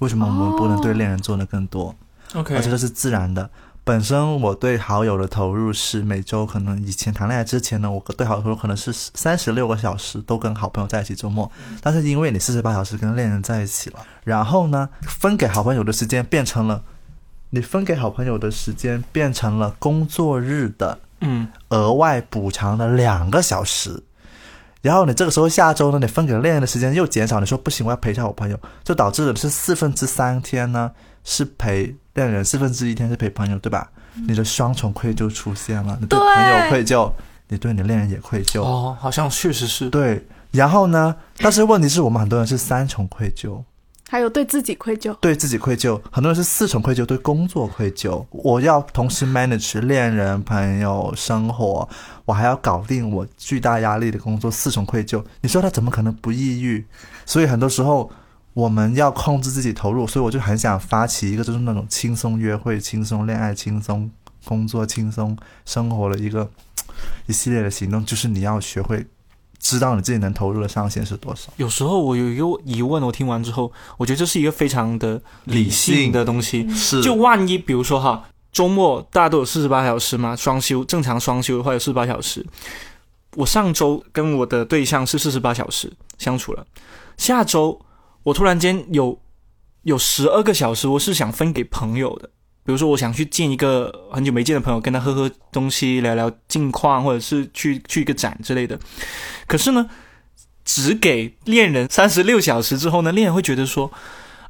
[0.00, 1.94] 为什么我们不能对恋人做的更多
[2.34, 3.48] ？OK，而且这是自然的。
[3.84, 11.50] 本身我对好友的投入是每周可能以前谈恋爱之前呢，我对好友投入可能是三十六个小时，都跟好朋友在一起周末。
[11.80, 16.80] 但是因为你四十八小时跟恋人在一起了，然后呢，分给好朋友的时间变成了，
[17.50, 24.00] 你分给好朋友的时间变成了工作日的嗯，额外补偿的两个小时，
[24.80, 30.92] 然后你这个时候下周呢，你分给恋人的时间又减少，你说不行，我要陪一下我朋友，就导致的是四分之三天呢
[31.24, 33.90] 是陪恋人，四分之一天是陪朋友，对吧？
[34.28, 37.10] 你的双重愧疚出现了，你对对朋友愧疚，
[37.48, 39.88] 你对你恋人也愧疚，哦，好像确实是。
[39.88, 40.26] 对。
[40.50, 43.62] 然后呢，但是问题是我们很多人是三重愧疚，
[44.10, 45.14] 还有对自己愧疚。
[45.14, 48.22] 对自己愧疚，很多人是四重愧疚，对工作愧疚。
[48.30, 51.88] 我要同时 manage 恋人、朋友、生活，
[52.26, 55.24] 我还要搞定我巨大压力的工作，四重愧疚。
[55.40, 56.84] 你说他怎么可能不抑郁？
[57.24, 58.10] 所以很多时候
[58.54, 64.10] 我们要控制自己投入，所以我就很想发起一个就是那种轻松约会、轻松恋爱、轻松
[64.44, 66.50] 工作、轻松生活的一个
[67.26, 69.06] 一系列的行动，就是你要学会
[69.58, 71.50] 知道你自己能投入的上限是多少。
[71.56, 76.68] 有时候我有一个疑问，我听完之后，我觉得这是一个非常的理性的东西。
[76.74, 82.44] 是就万一，比如说哈，周末大家都有四十八小时嘛，双休正常双休的话有四十八小时。
[83.36, 86.66] 我上周跟我的对象是四十八小时相处了，
[87.16, 87.80] 下周
[88.24, 89.20] 我突然间有
[89.82, 92.30] 有十二个小时，我是想分给朋友的。
[92.64, 98.78] 比如说，我想去见一个很久没见的朋友，跟他喝喝东西，聊聊近况，或者是去去一个展之类的。
[99.48, 99.90] 可是呢，
[100.64, 103.90] 只给恋人三十六小时之后呢，恋人会觉得说，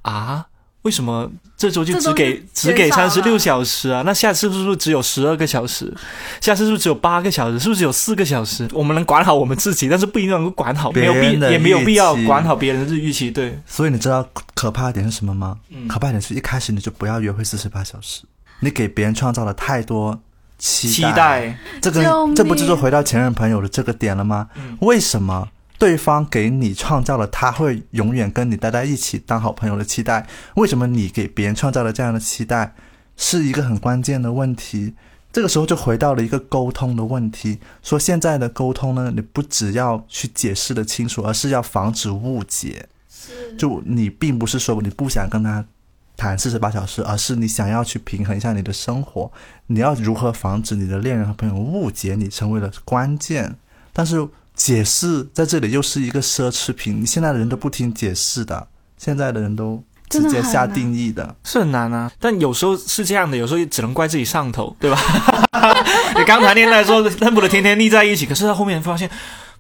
[0.02, 0.48] 啊，
[0.83, 4.03] 为什么这周就只给只给三十六小时啊？
[4.05, 5.92] 那下次是不是只有十二个小时？
[6.40, 7.59] 下次是不是只有八个小时？
[7.59, 8.68] 是不是只有四个小时？
[8.73, 13.31] 我们能管好我们自己，但是不一定能够管好，没有必别人的也没有必要管好别人的预期。
[13.31, 15.57] 对，所以你知道可怕的点是什么吗？
[15.71, 18.23] 嗯可怕的点是一开始你就不要约会四十八小时，
[18.59, 20.21] 你给别人创造了太多
[20.59, 24.49] 期期待，这救命个这不就是回到前任朋友的这个点了吗？
[24.57, 25.49] 嗯为什么
[25.83, 30.25] 对方给你创造了他会永远跟你待在一起当好朋友的期待？
[30.55, 32.73] 为什么你给别人创造了这样的期待？
[33.16, 34.95] 是一个很关键的问题。
[35.33, 42.87] 这个时候就回到了一个沟通的问题，说现在的沟通呢，你不只要去解释的清楚，而是要防止误解。
[43.59, 45.64] 就你并不是说你不想跟他
[46.16, 49.29] 谈四十八小时，而是你想要去平衡一下你的生活。
[49.66, 53.57] 你要如何防止你的恋人和朋友误解你，成为了关键。
[53.92, 61.34] 但是解释在这里又是一个奢侈品，你现在的人都不听解释的，现在的人都直接下定义的。
[61.44, 64.98] 是很难啊，但有时候是这样的，有时候也只能怪自己上头， 对吧？
[66.16, 69.08] 你刚谈恋爱的时候恨不得天天腻在一起，可是到后面发现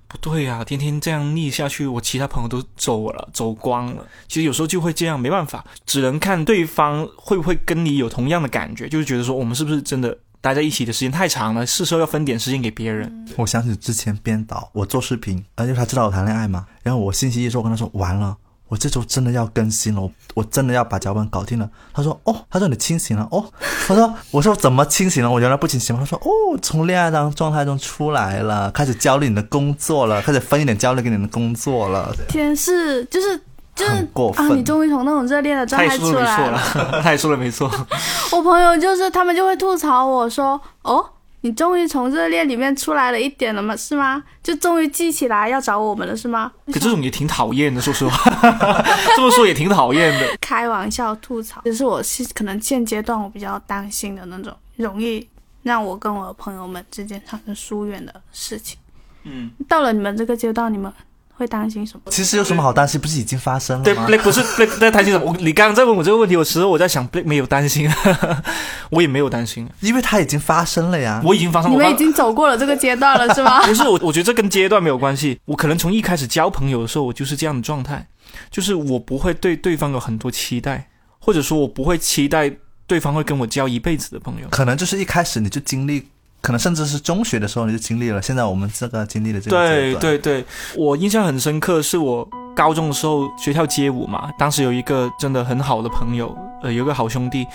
[0.06, 4.04] 不对啊，天天这样腻下去，我其他朋友都走了，走光了。
[4.28, 13.26] 其实有时候就会这样，没办法，只能看对方会不会跟你有同样的感觉，就是觉得说我们是不是真的待在一起的时间太长了，是时候要分点时间给别人。
[13.36, 18.36] 我想起之前编导，我做视频，而且他知道我谈恋爱嘛，然后我星期一的时候我跟他说完了。
[18.68, 21.70] 我这周真的要更新了，我我真的要把脚本搞定了。
[21.92, 23.44] 他说：“哦，他说你清醒了哦。”
[23.86, 25.30] 他说：“我说怎么清醒了？
[25.30, 33.38] 我原来不清醒。”他说：“哦，从恋爱当状态中出来了，开始焦虑你的工作了，开始分一点焦虑给你的工作了，天是就是
[33.74, 33.92] 就是。
[34.36, 36.52] 啊，你终于从那种热恋的状态出来了。
[36.92, 37.70] 了，他也说了没错。
[38.32, 41.04] 我朋友就是他们就会吐槽我说：“哦，
[41.40, 43.76] 你终于从热恋里面出来了一点了吗？
[43.76, 44.22] 是吗？
[44.42, 48.30] 就终于记起来要找我们了是吗？”可这种也挺讨厌的，说实话，
[49.16, 50.26] 这么说也挺讨厌的。
[50.40, 55.26] 开玩笑吐槽，这是我是可能现阶段我比较担心的那种，容易
[55.62, 58.78] 让我跟我的朋友们之间产生疏远的事情。
[59.24, 60.92] 嗯，到了你们这个阶段，你们
[61.42, 62.02] 会担心什么？
[62.10, 63.00] 其实有什么好担心？
[63.00, 65.26] 不是已经发生了对吗？，Blake 不是 Blake 在担心什么？
[65.26, 67.90] 我你刚刚在问我这个问题，我时候我在想，Blake 没有担心，
[68.90, 71.20] 我也没有担心，因为它已经发生了呀。
[71.24, 71.72] 我已经发生。
[71.72, 73.60] 我刚你们已经走过了这个阶段了是吗？
[73.66, 75.38] 不是我，我觉得这跟阶段没有关系。
[75.46, 78.06] 我可能从一开始交朋友的时候，我就是这样的状态，
[78.50, 82.50] 就是我不会对对方有很多期待，或者说我不会期待
[82.86, 84.48] 对方会跟我交一辈子的朋友。
[84.50, 86.06] 可能就是一开始你就经历，
[86.42, 90.44] 可能甚至是中学的时候你就经历了，现在我们这个经历的这个阶对段，对对，
[90.76, 97.46] 我印象很深刻，是我高中的时候学校街舞嘛，当时有一个真的很好的朋友，呃，有个好兄弟，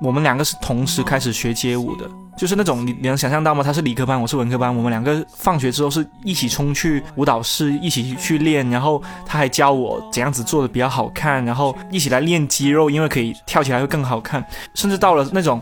[0.00, 3.64] 我们两个是同时开始学街舞的，就是那种你你能想象到吗？
[3.64, 15.60] 他是理科班，我是文科班，我们两个放学之后是一起冲去舞蹈室，一起去练，然后他还教我怎样子做的比较好看，然后一起来练肌肉，因为可以跳起来会更好看，甚至到了那种。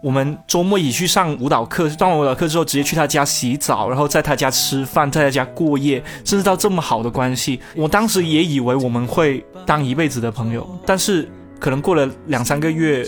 [0.00, 7.58] 我们周末一起去上舞蹈课，上完舞蹈课之后，直接去他家洗澡，然后在他家吃饭，在他家过夜，甚至到这么好的关系。
[7.74, 13.04] 我当时也以为我们会当一辈子的朋友，但是可能过了两三个月，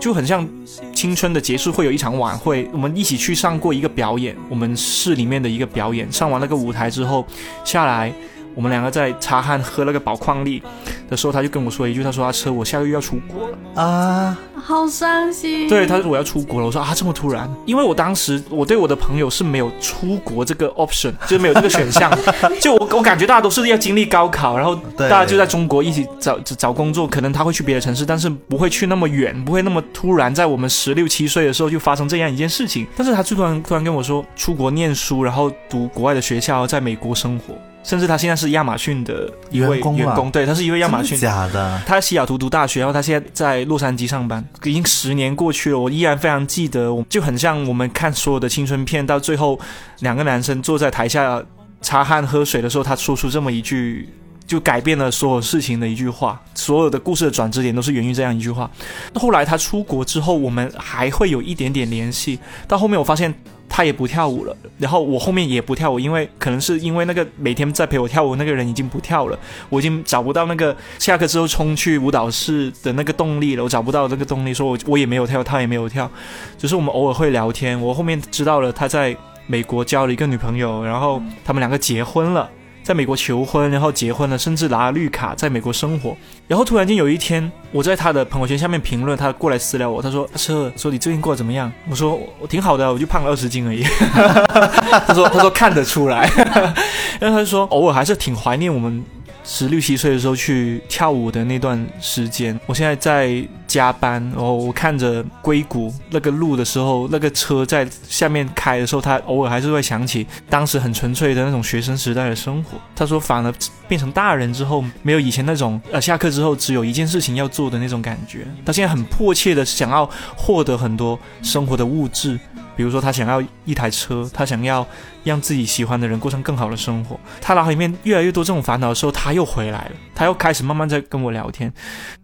[0.00, 0.44] 就很像
[0.92, 6.10] 青春的结束，会有一场晚会，我们一起去上过一个表演，我们市里面的一个表演。
[6.10, 7.24] 上完那个舞台之后
[7.64, 8.12] 下来，
[8.54, 10.62] 我们两个在擦汗喝那个宝矿力
[11.10, 15.68] 的时候，他就跟我说一句，他说：“阿车，我下个月要出国了。”啊，好伤心。
[15.68, 16.66] 对，他说我要出国了。
[16.66, 17.52] 我说啊，这么突然？
[17.66, 22.10] 因为我当时我对我的朋友是没有出国这个 option，就是没有这个选项。
[22.60, 32.86] 就我我感觉大家都是要经历高考，然后大家就在中国一起找找工作，可能他会去别的城市，但是不会去那么远，不会那么突然，在我们十六七岁的时候就发生这样一件事情。
[32.96, 41.80] 但是他就突然突然跟我说，出国念书，然后读国外的学校，在美国生活，甚至他现在是亚马逊的一位员工员工，对，他是一位亚马逊的假的？
[41.86, 49.60] 他在西雅图读大学，然后他现在在洛杉矶上班，已经十年过去了，我依然非常记得，我就很像我们看所有的青春片，到最后
[50.00, 51.40] 两个男生坐在台下
[51.80, 54.08] 擦汗喝水的时候，他说出这么一句。
[54.46, 58.70] 就改变了所有事情的一句话， 所有的故事的转折点都是源于这样一句话。
[59.14, 62.38] 后来他出国之后，我们还会有一点点联系。
[62.68, 63.32] 到后面我发现
[63.76, 69.36] 他也不跳舞了，然后我后面也不跳舞，因为可能是因为那个每天在陪我跳舞那个人已经不跳了，
[69.68, 76.08] 我已经找不到那个下课之后冲去舞蹈室的那个动力了，我找不到那个动力，说我我也没有跳，他也没有跳，
[76.56, 77.80] 只是我们偶尔会聊天。
[77.80, 79.16] 我后面知道了他在
[79.48, 82.48] 美国交了一个女朋友，然后他们两个结婚了。
[82.84, 86.14] 在美国求婚，然后结婚了，甚至拿了绿卡，在美国生活。
[86.46, 93.82] 然后突然间有一天，我在他的朋友圈下面评论，他过来私聊我，他说：“阿车，说你最近过得怎么样？”我说：“我挺好的，我就胖了二十斤而已。
[95.08, 96.30] ”他说：“他说看得出来。
[97.18, 99.02] ”然后他就说：“偶尔还是挺怀念我们
[99.44, 102.58] 十六七岁的时候去跳舞的那段时间。
[102.66, 112.78] 我现在在加班，然后我看着硅谷那个路的时候，那个车在下面开的时候，他偶尔还是会想起当时很纯粹的那种学生时代的生活。
[112.96, 113.52] 他说，反而
[113.86, 118.46] 变成大人之后，没有以前那种呃下课之后只有一件事情要做的那种感觉。
[118.64, 122.38] 他现在很迫切的想要获得很多生活的物质。
[122.76, 124.86] 比如说，他想要一台车，他想要
[125.22, 127.18] 让自己喜欢的人过上更好的生活。
[127.40, 131.72] 他脑海里面越来越多这种烦恼的时候，他又回来了，他又开始慢慢在跟我聊天。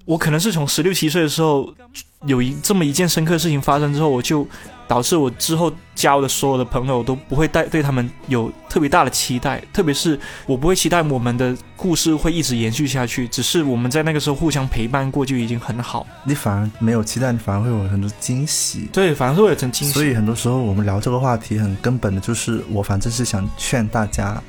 [0.05, 1.73] 我可能是从十六七岁的时候，
[2.27, 4.47] 有一这么一件深刻的事情发生之后，我就
[4.91, 16.05] 导致我之后交的所有的朋友都不会带对他们有特别大的期待，特别是我不会期待我们的故事会一直延续下去，只是我们在那个时候互相陪伴过就已经很好。
[16.25, 18.89] 你反而没有期待，你反而会有很多惊喜。
[18.93, 19.95] 对，反而是会有层惊喜。
[19.95, 24.43] 所以很多时候我们聊这个话题，很根本的就是，我反正是想劝大家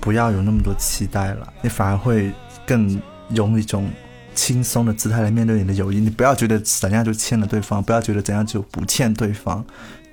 [0.00, 2.30] 不要有那么多期待了，你反而会
[2.64, 3.90] 更有一种
[4.34, 6.00] 轻松的姿态来面对你的友谊。
[6.00, 9.64] 你不要觉得怎样就欠了对方，不要觉得怎样就不欠对方，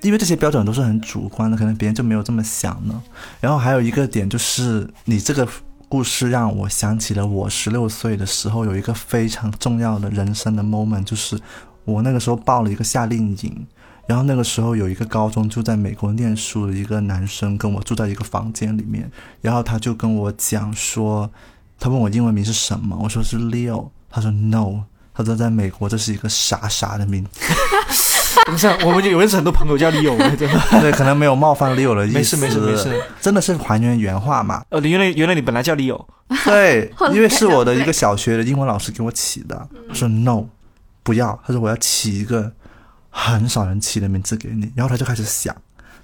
[0.02, 3.02] 因为这些标准都是很主观的，可能别人就没有这么想呢。
[3.40, 5.46] 然后还有一个点就是，你这个
[5.88, 11.38] 故事让我想起了我十六岁的时候有一个非常重要的人生的 moment，就是
[11.84, 13.66] 我那个时候报了一个夏令营。
[14.06, 19.10] 然后那个时候有一个高中就在美国念书的一个男生跟我住在一个房间里面，
[19.42, 21.30] 然后他就跟我讲说，
[21.78, 24.84] 他问我英文名是什么，我说是 Leo，他说 No，
[25.14, 27.26] 他说在美国这是一个傻傻的名，
[28.46, 30.80] 等一下，我们就有认识很多朋友叫李友的，真的。
[30.80, 34.64] 对，可能没有冒犯 Leo 的意思，没事没事没事，真的是还原原话嘛？
[34.70, 36.08] 呃，原来原来你本来叫李友，
[36.44, 40.46] 对，因为是我的一个小学的英文老师给我起的，他说 No，
[41.02, 42.52] 不要，他说我要起一个
[43.10, 45.54] 很少人起的名字给你，然后他就开始想。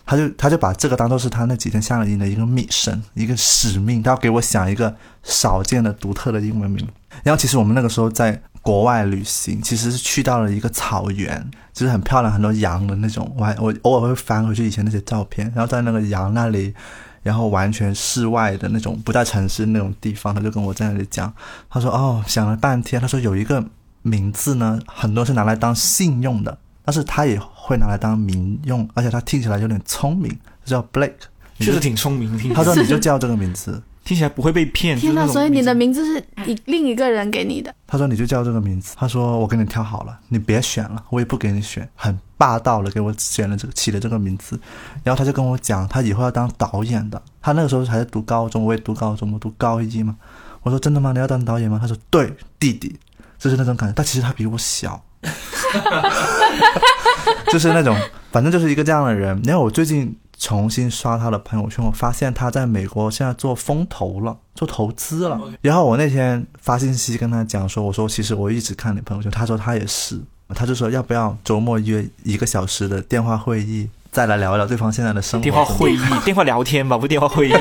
[0.07, 6.87] 他就他就把这个当做是他那几天夏令营的一个 mission，一个使命，他要给我想一个少见的、独特的英文名。
[7.23, 13.31] 然后其实我们那个时候在国外旅行，其实是去到了一个草原，就是很漂亮，很多羊的那种。
[13.39, 16.75] 我还我偶尔会翻回去以前那些照片，然后在那个羊那里，
[17.23, 21.33] 然后完全室外的那种，不在城市那种地方，他就跟我在那里讲，
[21.69, 23.63] 他说哦，想了半天，他说有一个
[24.03, 30.35] 名字呢，很多是拿来当信用的，但是他也会拿来当名用，而且他听起来有点聪明，
[30.65, 31.13] 叫 Blake。
[31.61, 34.99] 确实挺聪明，听他说你就叫这个名字，听起来不会被骗。
[34.99, 44.61] 天呐，哪，所以你的名字是一另一个人给你的，他说你就叫这个名字，他说我给你挑好了，你别选了，我也不给你选，很霸道的给我选了这个起了这个名字，
[45.03, 50.17] 然后他就跟我讲，他以后要当导演的，他那个时候还在读高中，我也读高中，我读高一嘛，
[50.63, 51.13] 我说真的吗？
[51.13, 51.79] 你要当导演吗？
[51.81, 52.95] 他说对，弟弟，
[53.39, 55.03] 就是那种感觉，但其实他比我小，
[57.51, 57.97] 就是那种，
[58.31, 59.41] 反正就是一个这样的人。
[59.45, 60.15] 然后我最近
[60.45, 65.41] 重新刷他的朋友圈，我发现他在美国现在做风投了，做投资了。
[65.63, 70.21] 然后我那天发信息跟他讲说，我说其实我一直看你朋友圈，他说他也是，
[70.55, 75.43] 他就说要不要周末约一个小时的电话会议，再来聊一聊对方现在的生活。
[75.43, 77.55] 电话会议、 电话聊天吧，不电话会议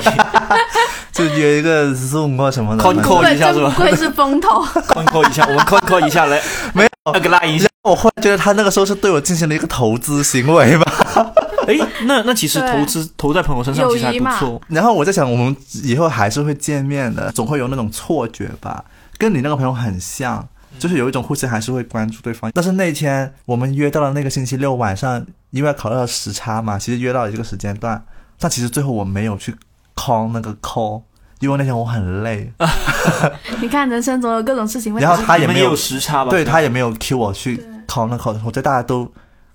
[1.13, 2.83] 就约一个 Zoom 或什么的。
[2.83, 4.61] call 一下是吧真不愧是风投。
[4.91, 6.41] call 一下，我们 call 一下来，
[6.73, 7.65] 没有那个拉一下。
[7.83, 11.33] 我忽然觉得他那个时候是对我进行了一个投资行为吧。
[11.67, 14.61] 哎，那那其实投资投在朋友身上其实还不错。
[14.67, 18.83] 然后我在想，我们以后还是会见面的，总会有那种错觉吧，
[19.17, 20.47] 跟你那个朋友很像，
[20.79, 22.51] 就是有一种互相还是会关注对方。
[22.53, 28.03] 但是那天我们约到了那个星期六晚上，因为考虑到时差嘛，其实约到了一个时间段，
[28.39, 29.55] 但其实最后我没有去
[29.95, 31.03] call 那个 call，
[31.39, 32.51] 因为那天我很累，
[33.61, 36.31] 你看，人生总有各种事情会然后他也没有时差吧？
[36.31, 39.09] 对他也没有 cue 我去对 call 那 call，我觉得大家都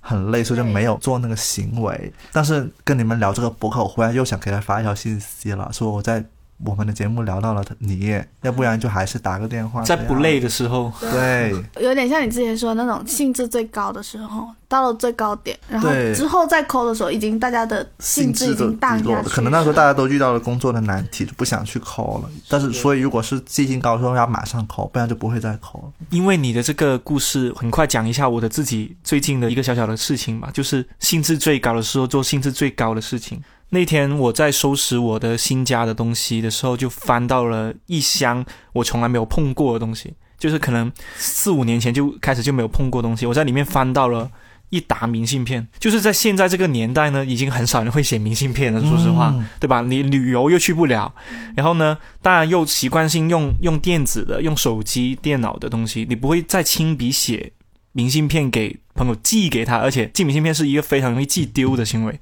[0.08, 2.10] 很累，所以就没有做那个行为。
[2.32, 6.24] 但是跟你们聊这个博客，我忽然又想给他发一条信息了，说我在
[6.64, 9.82] 我们的节目聊到了你，要不然就还是打个电话。
[9.82, 19.34] 在不累的时候，对，有点像你之前说的那种兴致最高的时候，到了最高点，然后之后再抠的时候，已经大家的兴致已经淡低落了，下去。
[19.36, 22.28] 可能那时候大家都遇到了工作的难题，就不想去 call 了。
[22.48, 25.92] 但是所以如果是记性高的时候，要马上 call，不然就不会再 call 了。
[26.10, 33.40] 因为你的这个故事，很快讲一下我的自己最近的一个小小的事情吧，就是兴致最高的时候做兴致最高的事情。
[33.70, 43.26] 那天我在收拾我的新家的东西的时候，就翻到了一箱我从来没有碰过的东西，就是可能四五年前就开始就没有碰过东西。
[43.26, 44.30] 我在里面翻到了
[44.70, 48.80] 一沓明信片，就是在现在这个年代呢，已经很少人会写明信片了。
[48.80, 49.82] 说实话，嗯对吧？
[49.82, 51.14] 你旅游又去不了，
[51.54, 57.52] 然后呢，当然又习惯性用用电子的、用手机、电脑的东西，你不会再亲笔写
[57.92, 62.20] 明信片给朋友寄给他，而且寄明信片是一个非常容易寄丢的行为。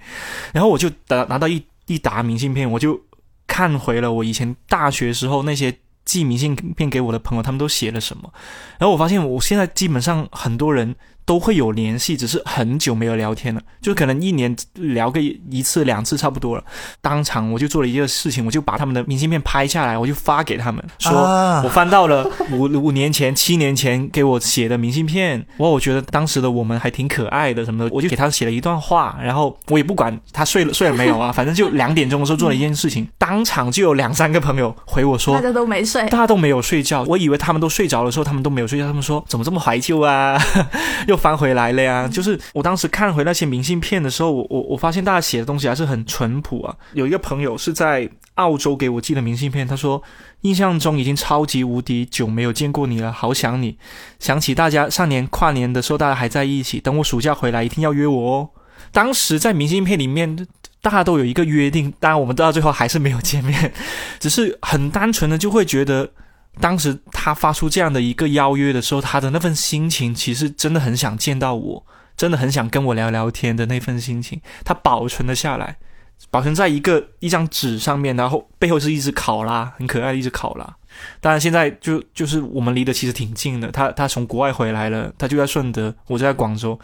[0.52, 3.00] 然后我就拿拿到一一沓明信片，我就
[3.46, 5.74] 看回了我以前大学时候那些
[6.04, 8.32] 寄明信片给我的朋友，他们都写了什么。
[8.78, 10.94] 然后我发现我现在基本上很多人
[11.26, 16.62] 都会有联系，只是很久没有聊天了，就可能一年聊个一次两次差不多了。
[17.02, 35.40] 当场我就做了一个事情，我就把他们的明信片拍下来，我就发给他们，说、啊我翻到了五五年前、七年前给我写的明信片，哇，我觉得当时的我们还挺可爱的什么的，我就给他写了一段话，然后我也不管他睡了睡了没有啊，反正就两点钟的时候做了一件事情，当场就有两三个朋友回我说大。
[35.40, 38.86] 家都没睡，大家都没有睡觉，我以为他们都睡着的时候，他们都没有睡觉。
[38.86, 40.38] 他们说怎么这么怀旧啊，
[41.08, 42.06] 又 翻回来了呀。
[42.06, 46.76] 就是我当时看回那些明信片的时候，我我我发现大家写的东西还是很淳朴啊。
[46.92, 50.02] 有一个朋友是在澳洲给我寄的明信片，他说
[50.42, 53.78] 印象中已经超级无敌久没有见过你了，好想你，
[54.18, 58.50] 想起大家上年跨年的时候大家还在一起，等我暑假回来一定要约我哦。
[58.92, 60.46] 当时在明信片里面。
[60.82, 63.72] 大家都有一个约定，当然我们到最后还是没有见面，
[64.20, 66.08] 只是很单纯的就会觉得
[66.60, 71.86] 当时他发出这样的一个邀约的时候，他的那份心情其实真的很想见到我，
[72.16, 75.76] 真的很想跟我聊聊天的那份心情，他保存了下来，
[76.30, 80.76] 保存在一个一张纸上面，然后背后是一只考拉，很可爱的一只考拉。
[81.20, 86.78] 当然现在就就是我们离得其实挺近的，他他从国外回来了，他就在顺德，我就在广州，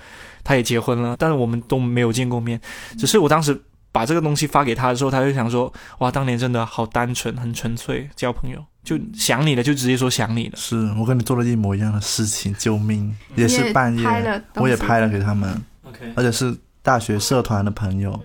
[0.45, 2.61] 他也结婚了，但是我们都没有见过面，
[2.99, 3.63] 只是我当时。
[3.95, 5.71] 把这个东西发给他的时候，他就想说
[6.01, 13.17] ：“哇，当年真的好单纯，很纯粹，交朋友就想你了，就直接说想你了。”是我跟你做了一模一样的事情，救命！
[13.35, 15.63] 也是半夜，我也拍了给他们。
[15.85, 18.19] OK，而且是大学社团的朋友。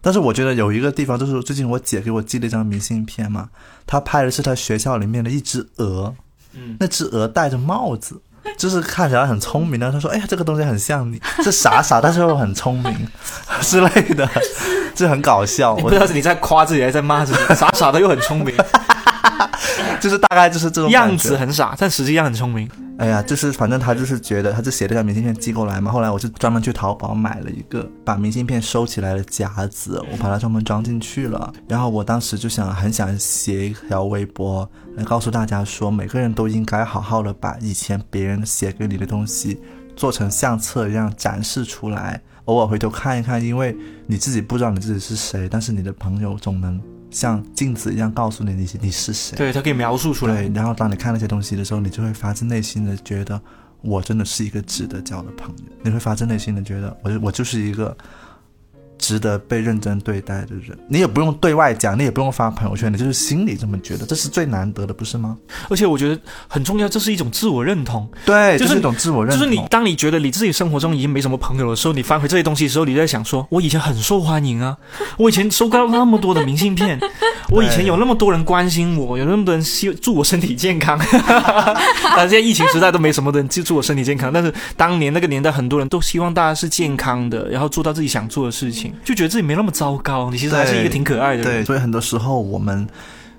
[0.00, 3.50] 但是我觉得有一个地方，就是最近我姐给我寄了一张明信片嘛，
[3.86, 6.14] 她拍的是她学校里面的一只鹅，
[6.54, 8.20] 嗯，那只鹅戴着帽子。
[8.56, 13.08] 就是看起来很聪明的，她说：“哎呀，这个东西很像你，是傻傻，但是又很聪明
[13.60, 14.28] 之类的，
[14.94, 18.54] 这很搞笑。”我不知道是你在夸自己还是在骂自己， 傻傻的又很聪明。
[20.00, 22.68] 就是大概就是这种样子很傻，但实际上很聪明。
[22.98, 25.90] 哎呀，就是反正他就是觉得，他就写了张明信片寄过来嘛。
[25.90, 31.50] 后来我就专门去淘宝买了一个把明信片收起来的夹子，我把它专门装进去了。
[31.66, 39.58] 然后我当时就想，很想写一条微博来告诉大家说，每个人都应该好好的把以前别人写给你的东西
[39.96, 43.74] 做成相册一样展示出来，偶尔回头看一看，因为
[44.06, 46.78] 你自己不知道你自己是谁，但是你的朋友总能。
[47.10, 50.42] 像镜子一样告诉你你你是谁，对他可以描述出来。
[50.54, 53.40] 然后当你看那些东西的时候，你就会发自内心的觉得，
[53.82, 55.64] 我真的是一个值得交的朋友。
[55.82, 57.96] 你会发自内心的觉得，我我就是一个。
[59.00, 65.36] 值得被认真对待的人，你也不用对外讲，你也不用发朋友圈，你就是心里这么觉得，这是最难得的，不是吗？
[65.68, 68.08] 而且我觉得很重要，这是一种自我认同。
[68.24, 69.38] 对，就是一种自我认同。
[69.38, 74.76] 就是你，当你觉得你自己生活中已经没什么朋友的时候，你翻回这些东西的时候，你在想说，我以前很受欢迎啊，
[75.18, 76.98] 我以前收到那么多的明信片，
[77.50, 80.98] 我以前有那么多人关心我，有那么多人希祝我身体健康。
[82.16, 88.89] 但现在疫情时代都没什么人就祝我身体健康，但是当年那个年代，很多人都希望大家是健康的，然后做到自己想做的事情。
[89.04, 91.44] 就觉得自己没那么糟糕，你其实还是一个挺可爱的。
[91.44, 92.88] 对，所以很多时候我们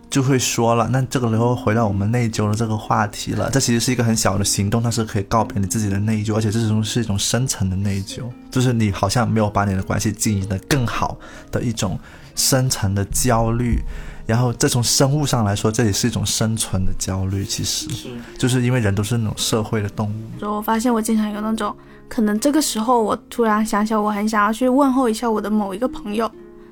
[0.09, 3.49] 就会说了，那这个时候回到我们内疚的这个话题了。
[3.51, 11.17] 这其实是一个很小的行动，它是可以告别你自己的内疚，而且这种是一种深层的内疚，就是你好像没有把你的关系经营的更好
[11.51, 11.99] 的一种
[12.35, 13.79] 深层的焦虑。
[14.27, 17.43] 然后，这从生物上来说，这也是一种生存的焦虑。
[17.43, 20.39] 其实，是就是因为人都是那种社会的动物。
[20.39, 21.75] 就我发现，我经常有那种。
[22.11, 26.27] 可能这个时候，我突然想起，我很想要去问候一下我的某一个朋友，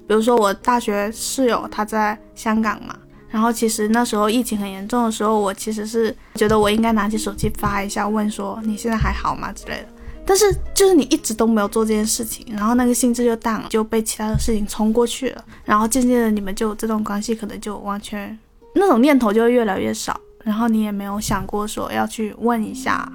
[0.06, 2.94] 比如说我大学室友，他在香港嘛。
[3.30, 9.88] 然后其实那时候疫情很严重的时候，我其实是觉得我应该拿起手机发一下，问说你现在还好吗之类的。
[10.26, 15.46] 但是就是你一直都没有做这件事情，然后那个兴致就淡了，就被其他的事情冲过去了。
[15.64, 18.38] 然后渐渐的，你们就这段关系可能就完全
[18.76, 23.10] 那种念头就越来越少，然后你也没有想过说要去问一下。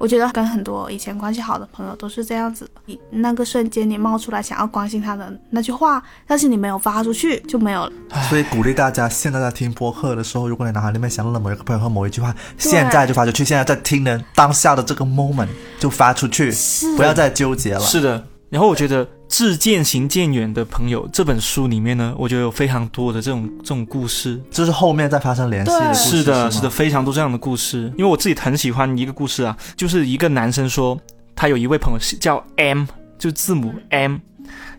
[0.00, 7.92] 我觉得跟很多以前关系好的朋友都是这样子，你那个瞬间你冒出来想要关心他的那句话，但是你没有发出去就没有了。
[8.30, 15.48] 所以鼓励大家，现在在听播客的时候，如果你脑海里面想到了某一个朋友和某一句话，现在就发出去，现在在听的当下的这个 moment
[15.78, 16.50] 就发出去，
[16.96, 17.80] 不要再纠结了。
[17.80, 18.24] 是的。
[18.48, 25.94] 然后我觉得《致渐行渐远的朋友》这本书里面呢，我觉得有非常多的这种这种故事，这是后面再发生联系的。
[25.94, 27.92] 是的，是的，非常多这样的故事。
[27.96, 30.98] 因为我自己很喜欢一个故事啊，就是一个男生说
[31.36, 32.86] 他有一位朋友是叫 M，
[33.20, 34.16] 就字母 M。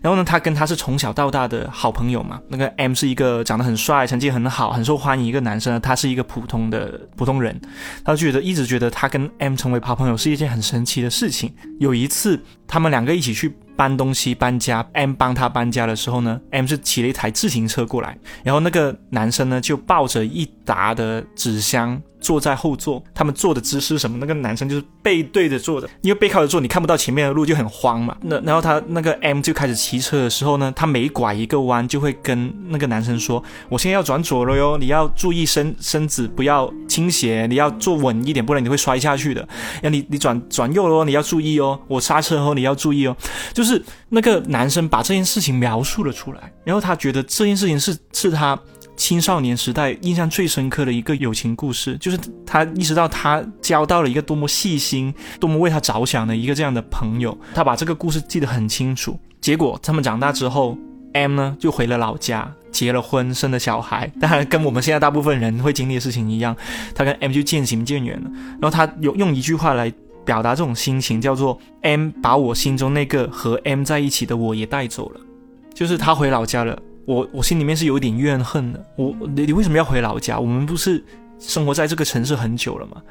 [0.02, 2.38] 然后呢，他跟他是从小到大的好朋友嘛。
[2.48, 7.58] 那个 M 是一个长得很帅、成绩很好、很受欢迎一个男生，他是一个普通的普通人。
[8.04, 11.54] 他觉得一直觉得他跟 M 成为好朋友是一件很神奇的事情。
[11.80, 22.00] 有一次，他们两个一起去搬东西、搬家，M 帮他搬家的时候呢，M 是骑了一台自行车过来，然后那个男生呢就抱着一沓的纸箱。
[22.22, 24.16] 坐在后座，他们坐的姿势什么？
[24.18, 28.16] 那个男生就是背对着坐的，因为背靠着坐，你看不到前面的路，就很慌嘛。
[28.22, 39.46] 那然后他那个 M 就开始骑车的时候呢，他每拐一个弯，就会跟那个男生说：“我现在要转左了哟，你要注意身身子不要倾斜，你要坐稳一点，不然你会摔下去的。
[39.82, 43.16] 要你你转转右了，你要注意哦，我刹车后你要注意哦。”
[43.52, 48.58] 就是那个男生把这件事情描述了出来，然后他觉得这件事情是是他。
[49.02, 57.36] 青少年时代印象最深刻的一个友情故事，就是他意识到他交到了一个多么细心、多么为他着想的一个这样的朋友。
[57.52, 59.18] 他把这个故事记得很清楚。
[59.40, 60.78] 结果他们长大之后
[61.14, 64.06] ，M 呢就回了老家，结了婚，生了小孩。
[64.20, 66.56] 当然，跟我们现在大部分人会经历的事情一样，
[66.94, 68.30] 他跟 M 就渐行渐远了。
[68.60, 69.92] 然后他有用一句话来
[70.24, 75.20] 表达这种心情，叫做 “M 把我心中那个和 M 在一起的我也带走了”，
[75.74, 76.78] 就是他回老家了。
[77.06, 78.84] 我我心里面是有点怨恨的。
[78.96, 80.38] 我你你为什么要回老家？
[80.38, 81.02] 我们不是
[81.38, 83.02] 生活在这个城市很久了吗，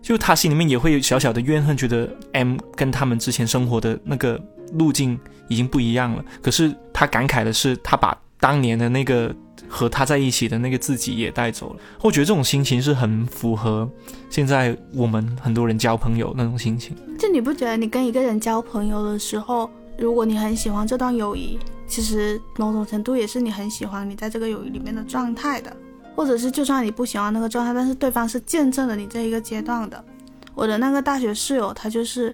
[0.00, 4.40] 就他心里面也会有小小的怨恨，觉得 M 跟他们之前生活的那个
[4.72, 5.18] 路径
[5.48, 6.24] 已经不一样了。
[6.40, 9.34] 可是他感慨的是，他把当年的那个
[9.68, 11.80] 和他在一起的那个自己也带走了。
[12.00, 13.88] 我觉得这种心情是很符合
[14.30, 16.96] 现在我们很多人交朋友那种心情。
[17.18, 25.74] 就你不觉得你跟一个人交朋友的时候，如果你很喜欢这段友谊，其实某种程度也是你很喜欢你在这个友谊里面的状态的。
[26.16, 30.04] 或者是就算你不喜欢那个状态，但是对方是见证了你这一个阶段的。
[30.54, 32.32] 我的那个大学室友，他就是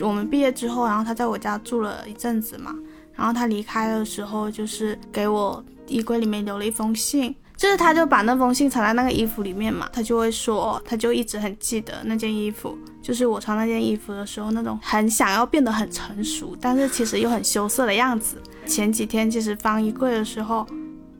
[0.00, 2.74] 我们毕业之后，然后他在我家住了一阵子嘛，
[3.14, 18.40] 然后他离开的时候，就是给我衣柜里面留了一封信，就是他就把那封信藏在那个衣服里面嘛，他就会说，他就一直很记得那件衣服，就是我穿那件衣服的时候那种很想要变得很成熟，但是其实又很羞涩的样子。
[18.64, 20.66] 前几天其实翻衣柜的时候。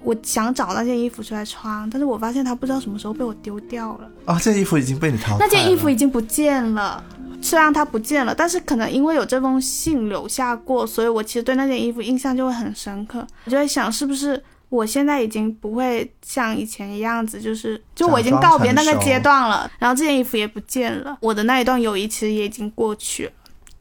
[0.04, 4.08] 我想找那件衣服出来穿，但是我发现它不知道什么时候被我丢掉了。
[4.26, 5.38] 啊，这件衣服已经被你淘汰了。
[5.40, 7.02] 那件衣服已经不见了，
[7.42, 13.26] 虽然它不见了，但是可能因为有这封信留下过，所以我其实对那件衣服印象就会很深刻。
[13.44, 23.32] 我就在想，是不是我现在已经不会像以前一样子，就是就我已经告别那个阶段了，然后这件衣服也不见了，我的那一段友谊其实也已经过去了，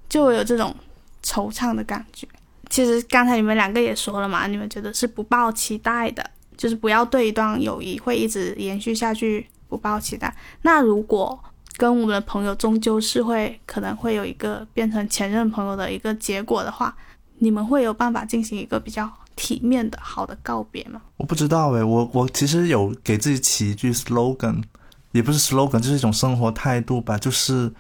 [0.07, 0.73] 就有这种
[1.23, 2.27] 惆怅的感觉。
[2.69, 6.23] 其实刚才你们两个也说了嘛，你们觉得是不抱期待的，
[6.55, 10.35] 就是不要对一段友谊会一直延续下去不抱期待。
[10.61, 11.37] 那如果
[11.77, 16.95] 跟我们的朋友终究是会可能会有一个变成前任朋友的一个结果的话，
[17.37, 21.01] 你们会有办法进行一个比较体面的好的告别吗？
[21.15, 24.61] 我不知道诶，我我其实有给自己起一句 slogan，
[25.13, 27.71] 也不是 slogan，就是一种生活态度吧，就是。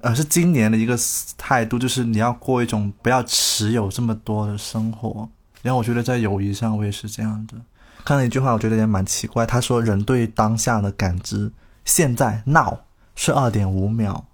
[0.00, 0.94] 呃，是今年的一个
[1.38, 5.26] 态度，就是你要过一种不要持有这么多的生活。
[5.62, 7.54] 然后我觉得在友谊上，我也是这样的。
[8.04, 9.46] 看了一句话，我觉得也蛮奇怪。
[9.46, 11.50] 他说：“人对当下的感知，
[11.86, 12.80] 现在 now
[13.16, 14.26] 是二点五秒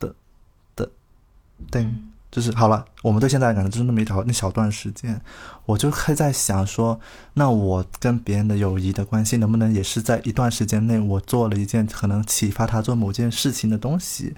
[0.00, 0.12] 的
[0.74, 0.90] 的，
[1.70, 1.86] 对，
[2.30, 2.84] 就是好了。
[3.02, 5.20] 我们对现在感知就是那么一条那小段时间。
[5.66, 6.98] 我就会在想说，
[7.34, 14.34] 那我跟别人的友谊的关系，能不能也是在一段时间内，我做了一件可能启发他做某件事情的东西？”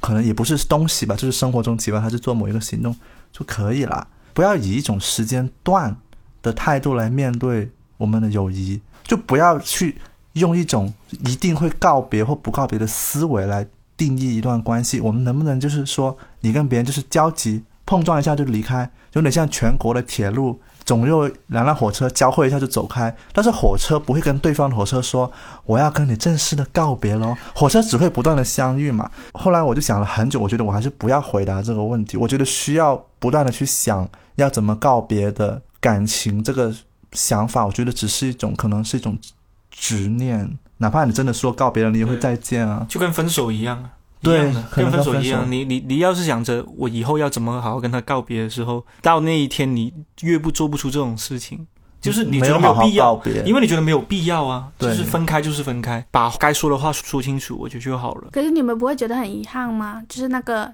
[0.00, 2.92] 可能也不是东西吧，就是生活中启发他去做某一个行动
[3.30, 4.08] 就可以了。
[4.34, 5.96] 不要以一种时间段
[6.42, 10.00] 的态度来面对我们的友谊，就不要去
[10.32, 10.92] 用一种
[11.24, 13.64] 一定会告别或不告别的思维来
[14.02, 15.00] 定义一段关系。
[15.00, 20.60] 我们能不能就是说，你跟别人就是交集碰撞一下就离开，有点像全国的铁路。
[20.84, 25.30] 总有两辆火车交汇一下就走开，但是火车不会跟对方的火车说
[25.64, 29.08] 我要跟你正式的告别喽，火车只会不断的相遇嘛。
[29.32, 32.16] 后来我就想了很久，我觉得我还是不要回答这个问题。
[32.16, 36.74] 我觉得需要不断的去想要怎么告别的感情，这个
[37.12, 39.16] 想法，我觉得只是一种可能是一种
[39.70, 43.88] 执念，哪怕你真的说告别了，你也会再见啊，就跟分手一样。
[44.20, 51.66] 对，跟分手一样，你你你要是想着我以后要怎么好好跟他告别的时候，到那一天你越不做不出这种事情，
[52.00, 58.28] 就是你觉得没有必要，因为你觉得没有必要啊，就是分开就是分开，把该说的话说清楚，我觉得就好了。
[58.32, 60.02] 可是你们不会觉得很遗憾吗？
[60.08, 60.72] 就是那个。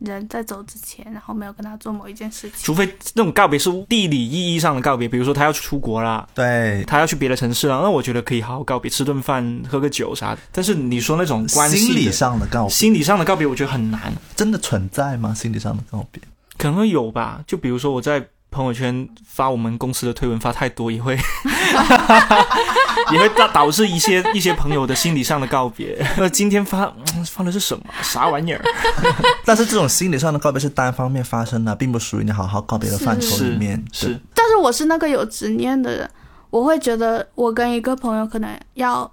[0.00, 10.40] 人在走之前，然后没有跟他做某一件事情，除非那种告别是地理意义上的告别，比如说他要出国啦，对他要去别的城市了，那我觉得可以好好告别，吃顿饭，喝个酒啥的。
[10.50, 15.34] 但是你说那种关系心理上的告别，心理上的告别，我觉得很难，真的存在吗？
[15.34, 16.22] 心理上的告别
[16.56, 18.26] 可能会有吧，就比如说我在。
[18.50, 21.16] 朋友圈发我们公司的推文发太多，也会
[23.12, 26.04] 也会导导致一些一些朋友的心理上的告别。
[26.18, 26.92] 那今天发
[27.26, 27.84] 发的是什么？
[28.02, 28.62] 啥玩意儿？
[29.44, 33.82] 但是这种心理上的告别是单方面发生的，并不属于你好好告别的范畴里面。
[33.92, 36.10] 是，但是我是那个有执念的人，
[36.50, 39.10] 我会觉得我跟一个朋友可能要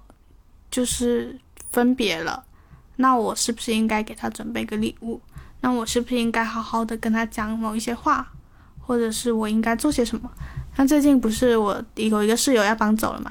[0.70, 1.38] 就是
[1.70, 2.42] 分别了，
[2.96, 5.20] 那我是不是应该给他准备个礼物？
[5.60, 8.26] 那我是不是应该好好的跟他讲某一些话？
[8.88, 10.30] 或者是我应该做些什么？
[10.74, 13.30] 像最近不是我有一个室友要搬走了嘛？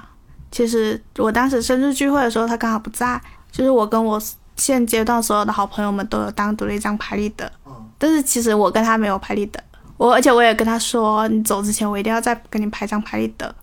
[0.51, 3.19] 其实我当时生日聚会的时候，他刚好不在。
[3.51, 4.21] 就是我跟我
[4.55, 7.51] 现阶段所有的好朋友们都有单独的一张拍立得，
[7.97, 9.63] 但是其实我跟他没有拍立得。
[9.95, 13.55] 我而且我也跟他说，你走之前我一定要再给你拍张拍立得。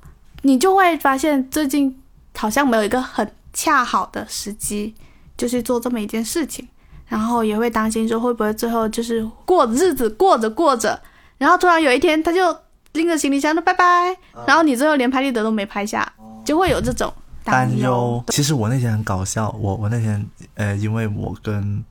[0.43, 1.97] 你就会发现最近
[2.37, 4.93] 好像没有一个很恰好的时机，
[5.37, 6.67] 就去做这么一件事情，
[7.07, 11.01] 然后也会担心说会不会最后就是过日子过着过着。
[11.45, 12.59] 然后突然有一天，他就
[12.95, 14.17] 拎着行李箱的拜拜，
[14.47, 16.11] 然后你最后连拍立得都没拍下，
[16.43, 17.13] 就会有这种
[17.45, 18.25] 担忧。
[18.29, 21.85] 其实我那天很搞笑，我我那天呃，因为我跟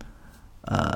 [0.63, 0.91] 呃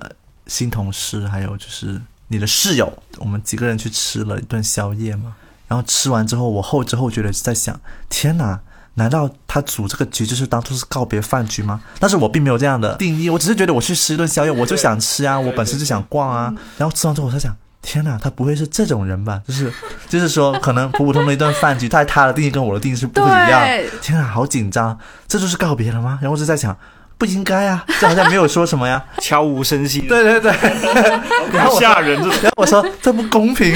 [0.48, 5.36] 新同事还有就是你的室友，我们几个人去吃了一顿宵夜嘛。
[5.68, 7.80] 然后吃完之后，我后知后觉的在想：
[8.10, 8.60] 天哪，
[8.96, 11.80] 难道他组这个局就是当初是告别饭局吗？
[12.00, 16.52] 但是我并没有这样的定义，我只是觉得我去吃一顿宵夜，我就想吃啊，我本身就想逛啊。
[16.80, 17.56] 然后吃完之后，我在想，
[17.90, 19.42] 天哪，他不会是这种人吧？
[19.48, 19.72] 就是
[20.10, 23.64] 就是说，可能普普通通的一顿饭局，在他的定义跟我的定义是不一样。
[23.66, 26.20] 对天哪，好紧张，这就是告别了吗？
[26.22, 26.76] 然后我就在想，
[27.18, 29.02] 不应该啊，这好像没有说什么呀。
[29.20, 30.52] 悄无声息，对对对，
[31.54, 33.74] 然后 好吓人，然后我说这不公平。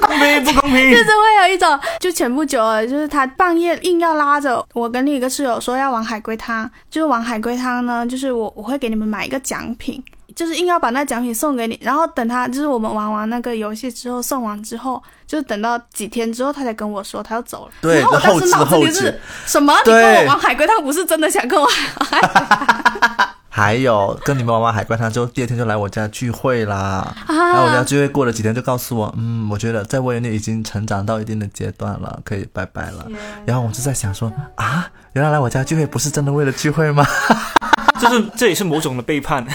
[0.00, 0.96] 公平不公平就？
[0.96, 10.02] 是会有一种，就前不久了，就是他半夜硬要拉着我跟另一个室友说要玩海龟汤，就是玩海龟汤呢，就是我我会给你们买一个奖品，
[10.36, 19.74] 就是硬要把那奖品送给你，然后等他就是我们玩完那个游戏之后送完之后，就是等到几天之后他才跟我说他要走了，对然后我当时脑子里是什么？
[19.86, 23.25] 你跟我玩海龟他不是真的想跟我玩？
[23.56, 27.10] 还有跟你们玩完海关，他之后，第二天就来我家聚会啦。
[27.26, 27.84] 然后我家啊？
[27.84, 33.06] 聚会过了几天，就告诉我，嗯，我觉得在我眼里已经成长到一定的阶段了，可以拜拜了。
[33.46, 37.06] 然后我就在想说，啊，原来来我家聚会不是真的为了聚会吗？
[37.98, 39.42] 就是这也是某种的背叛。
[39.48, 39.52] 就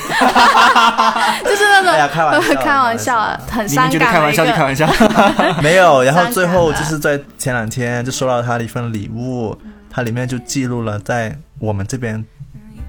[1.56, 5.36] 是那种、哎呀开玩笑 开玩笑，很伤你们觉得感的一开玩笑就开。
[5.36, 5.62] 玩笑。
[5.62, 6.02] 没有。
[6.02, 9.56] 然后最后就是在前两天就收到他的一份礼物，
[9.92, 12.26] 它里面就记录了在我们这边。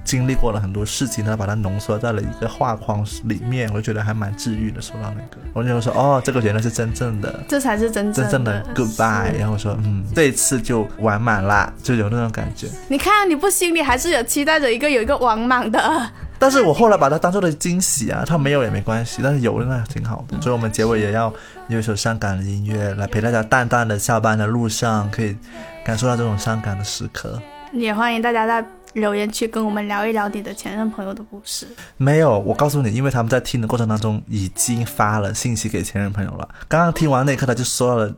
[0.05, 4.81] 经历过了很多事情，他把它浓缩在了一个画框里面，我就觉得还蛮治愈的。
[4.81, 12.69] 说到那个，我就说哦，这个原来是真正的这才是真真正的 goodbye，然后我说嗯，这一次就完满啦，就有那种感觉。
[12.89, 16.11] 你看，你不心里还是有期待着一个有一个完满的。
[16.39, 20.41] 但是我后来把它当做了惊喜啊，它没有也没关系，但是有了那挺好的。
[20.41, 21.33] 所以我们结尾也要
[21.69, 25.37] 有一首伤感的音乐来陪大家淡淡的下班的路上，可以
[25.85, 27.41] 感受到这种伤感的时刻。
[27.73, 31.67] 也欢迎大家在留言区跟我们聊一聊你的前任朋友的故事。
[31.97, 36.47] 没有，我告诉你，因为他们在听的过程当中已经发了信息给前任朋友了。
[36.69, 38.13] 刚刚听完那一刻，他就收到了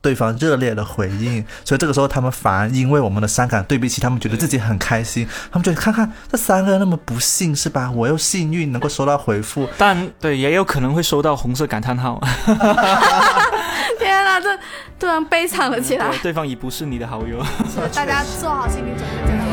[0.00, 5.26] 对方热烈的回应，所以这个时候他们反而因为我们的伤感对比起，他们觉得自己很开心。
[5.50, 7.90] 他们觉得看看这三个人那么不幸是吧？
[7.90, 12.20] 我又幸运能够收到回复，但 对，也有可能会收到红色感叹号，
[14.40, 14.58] 这
[14.98, 17.42] 突然悲惨了起来对，对方已不是你的好友。
[17.94, 19.49] 大家做好心理准备。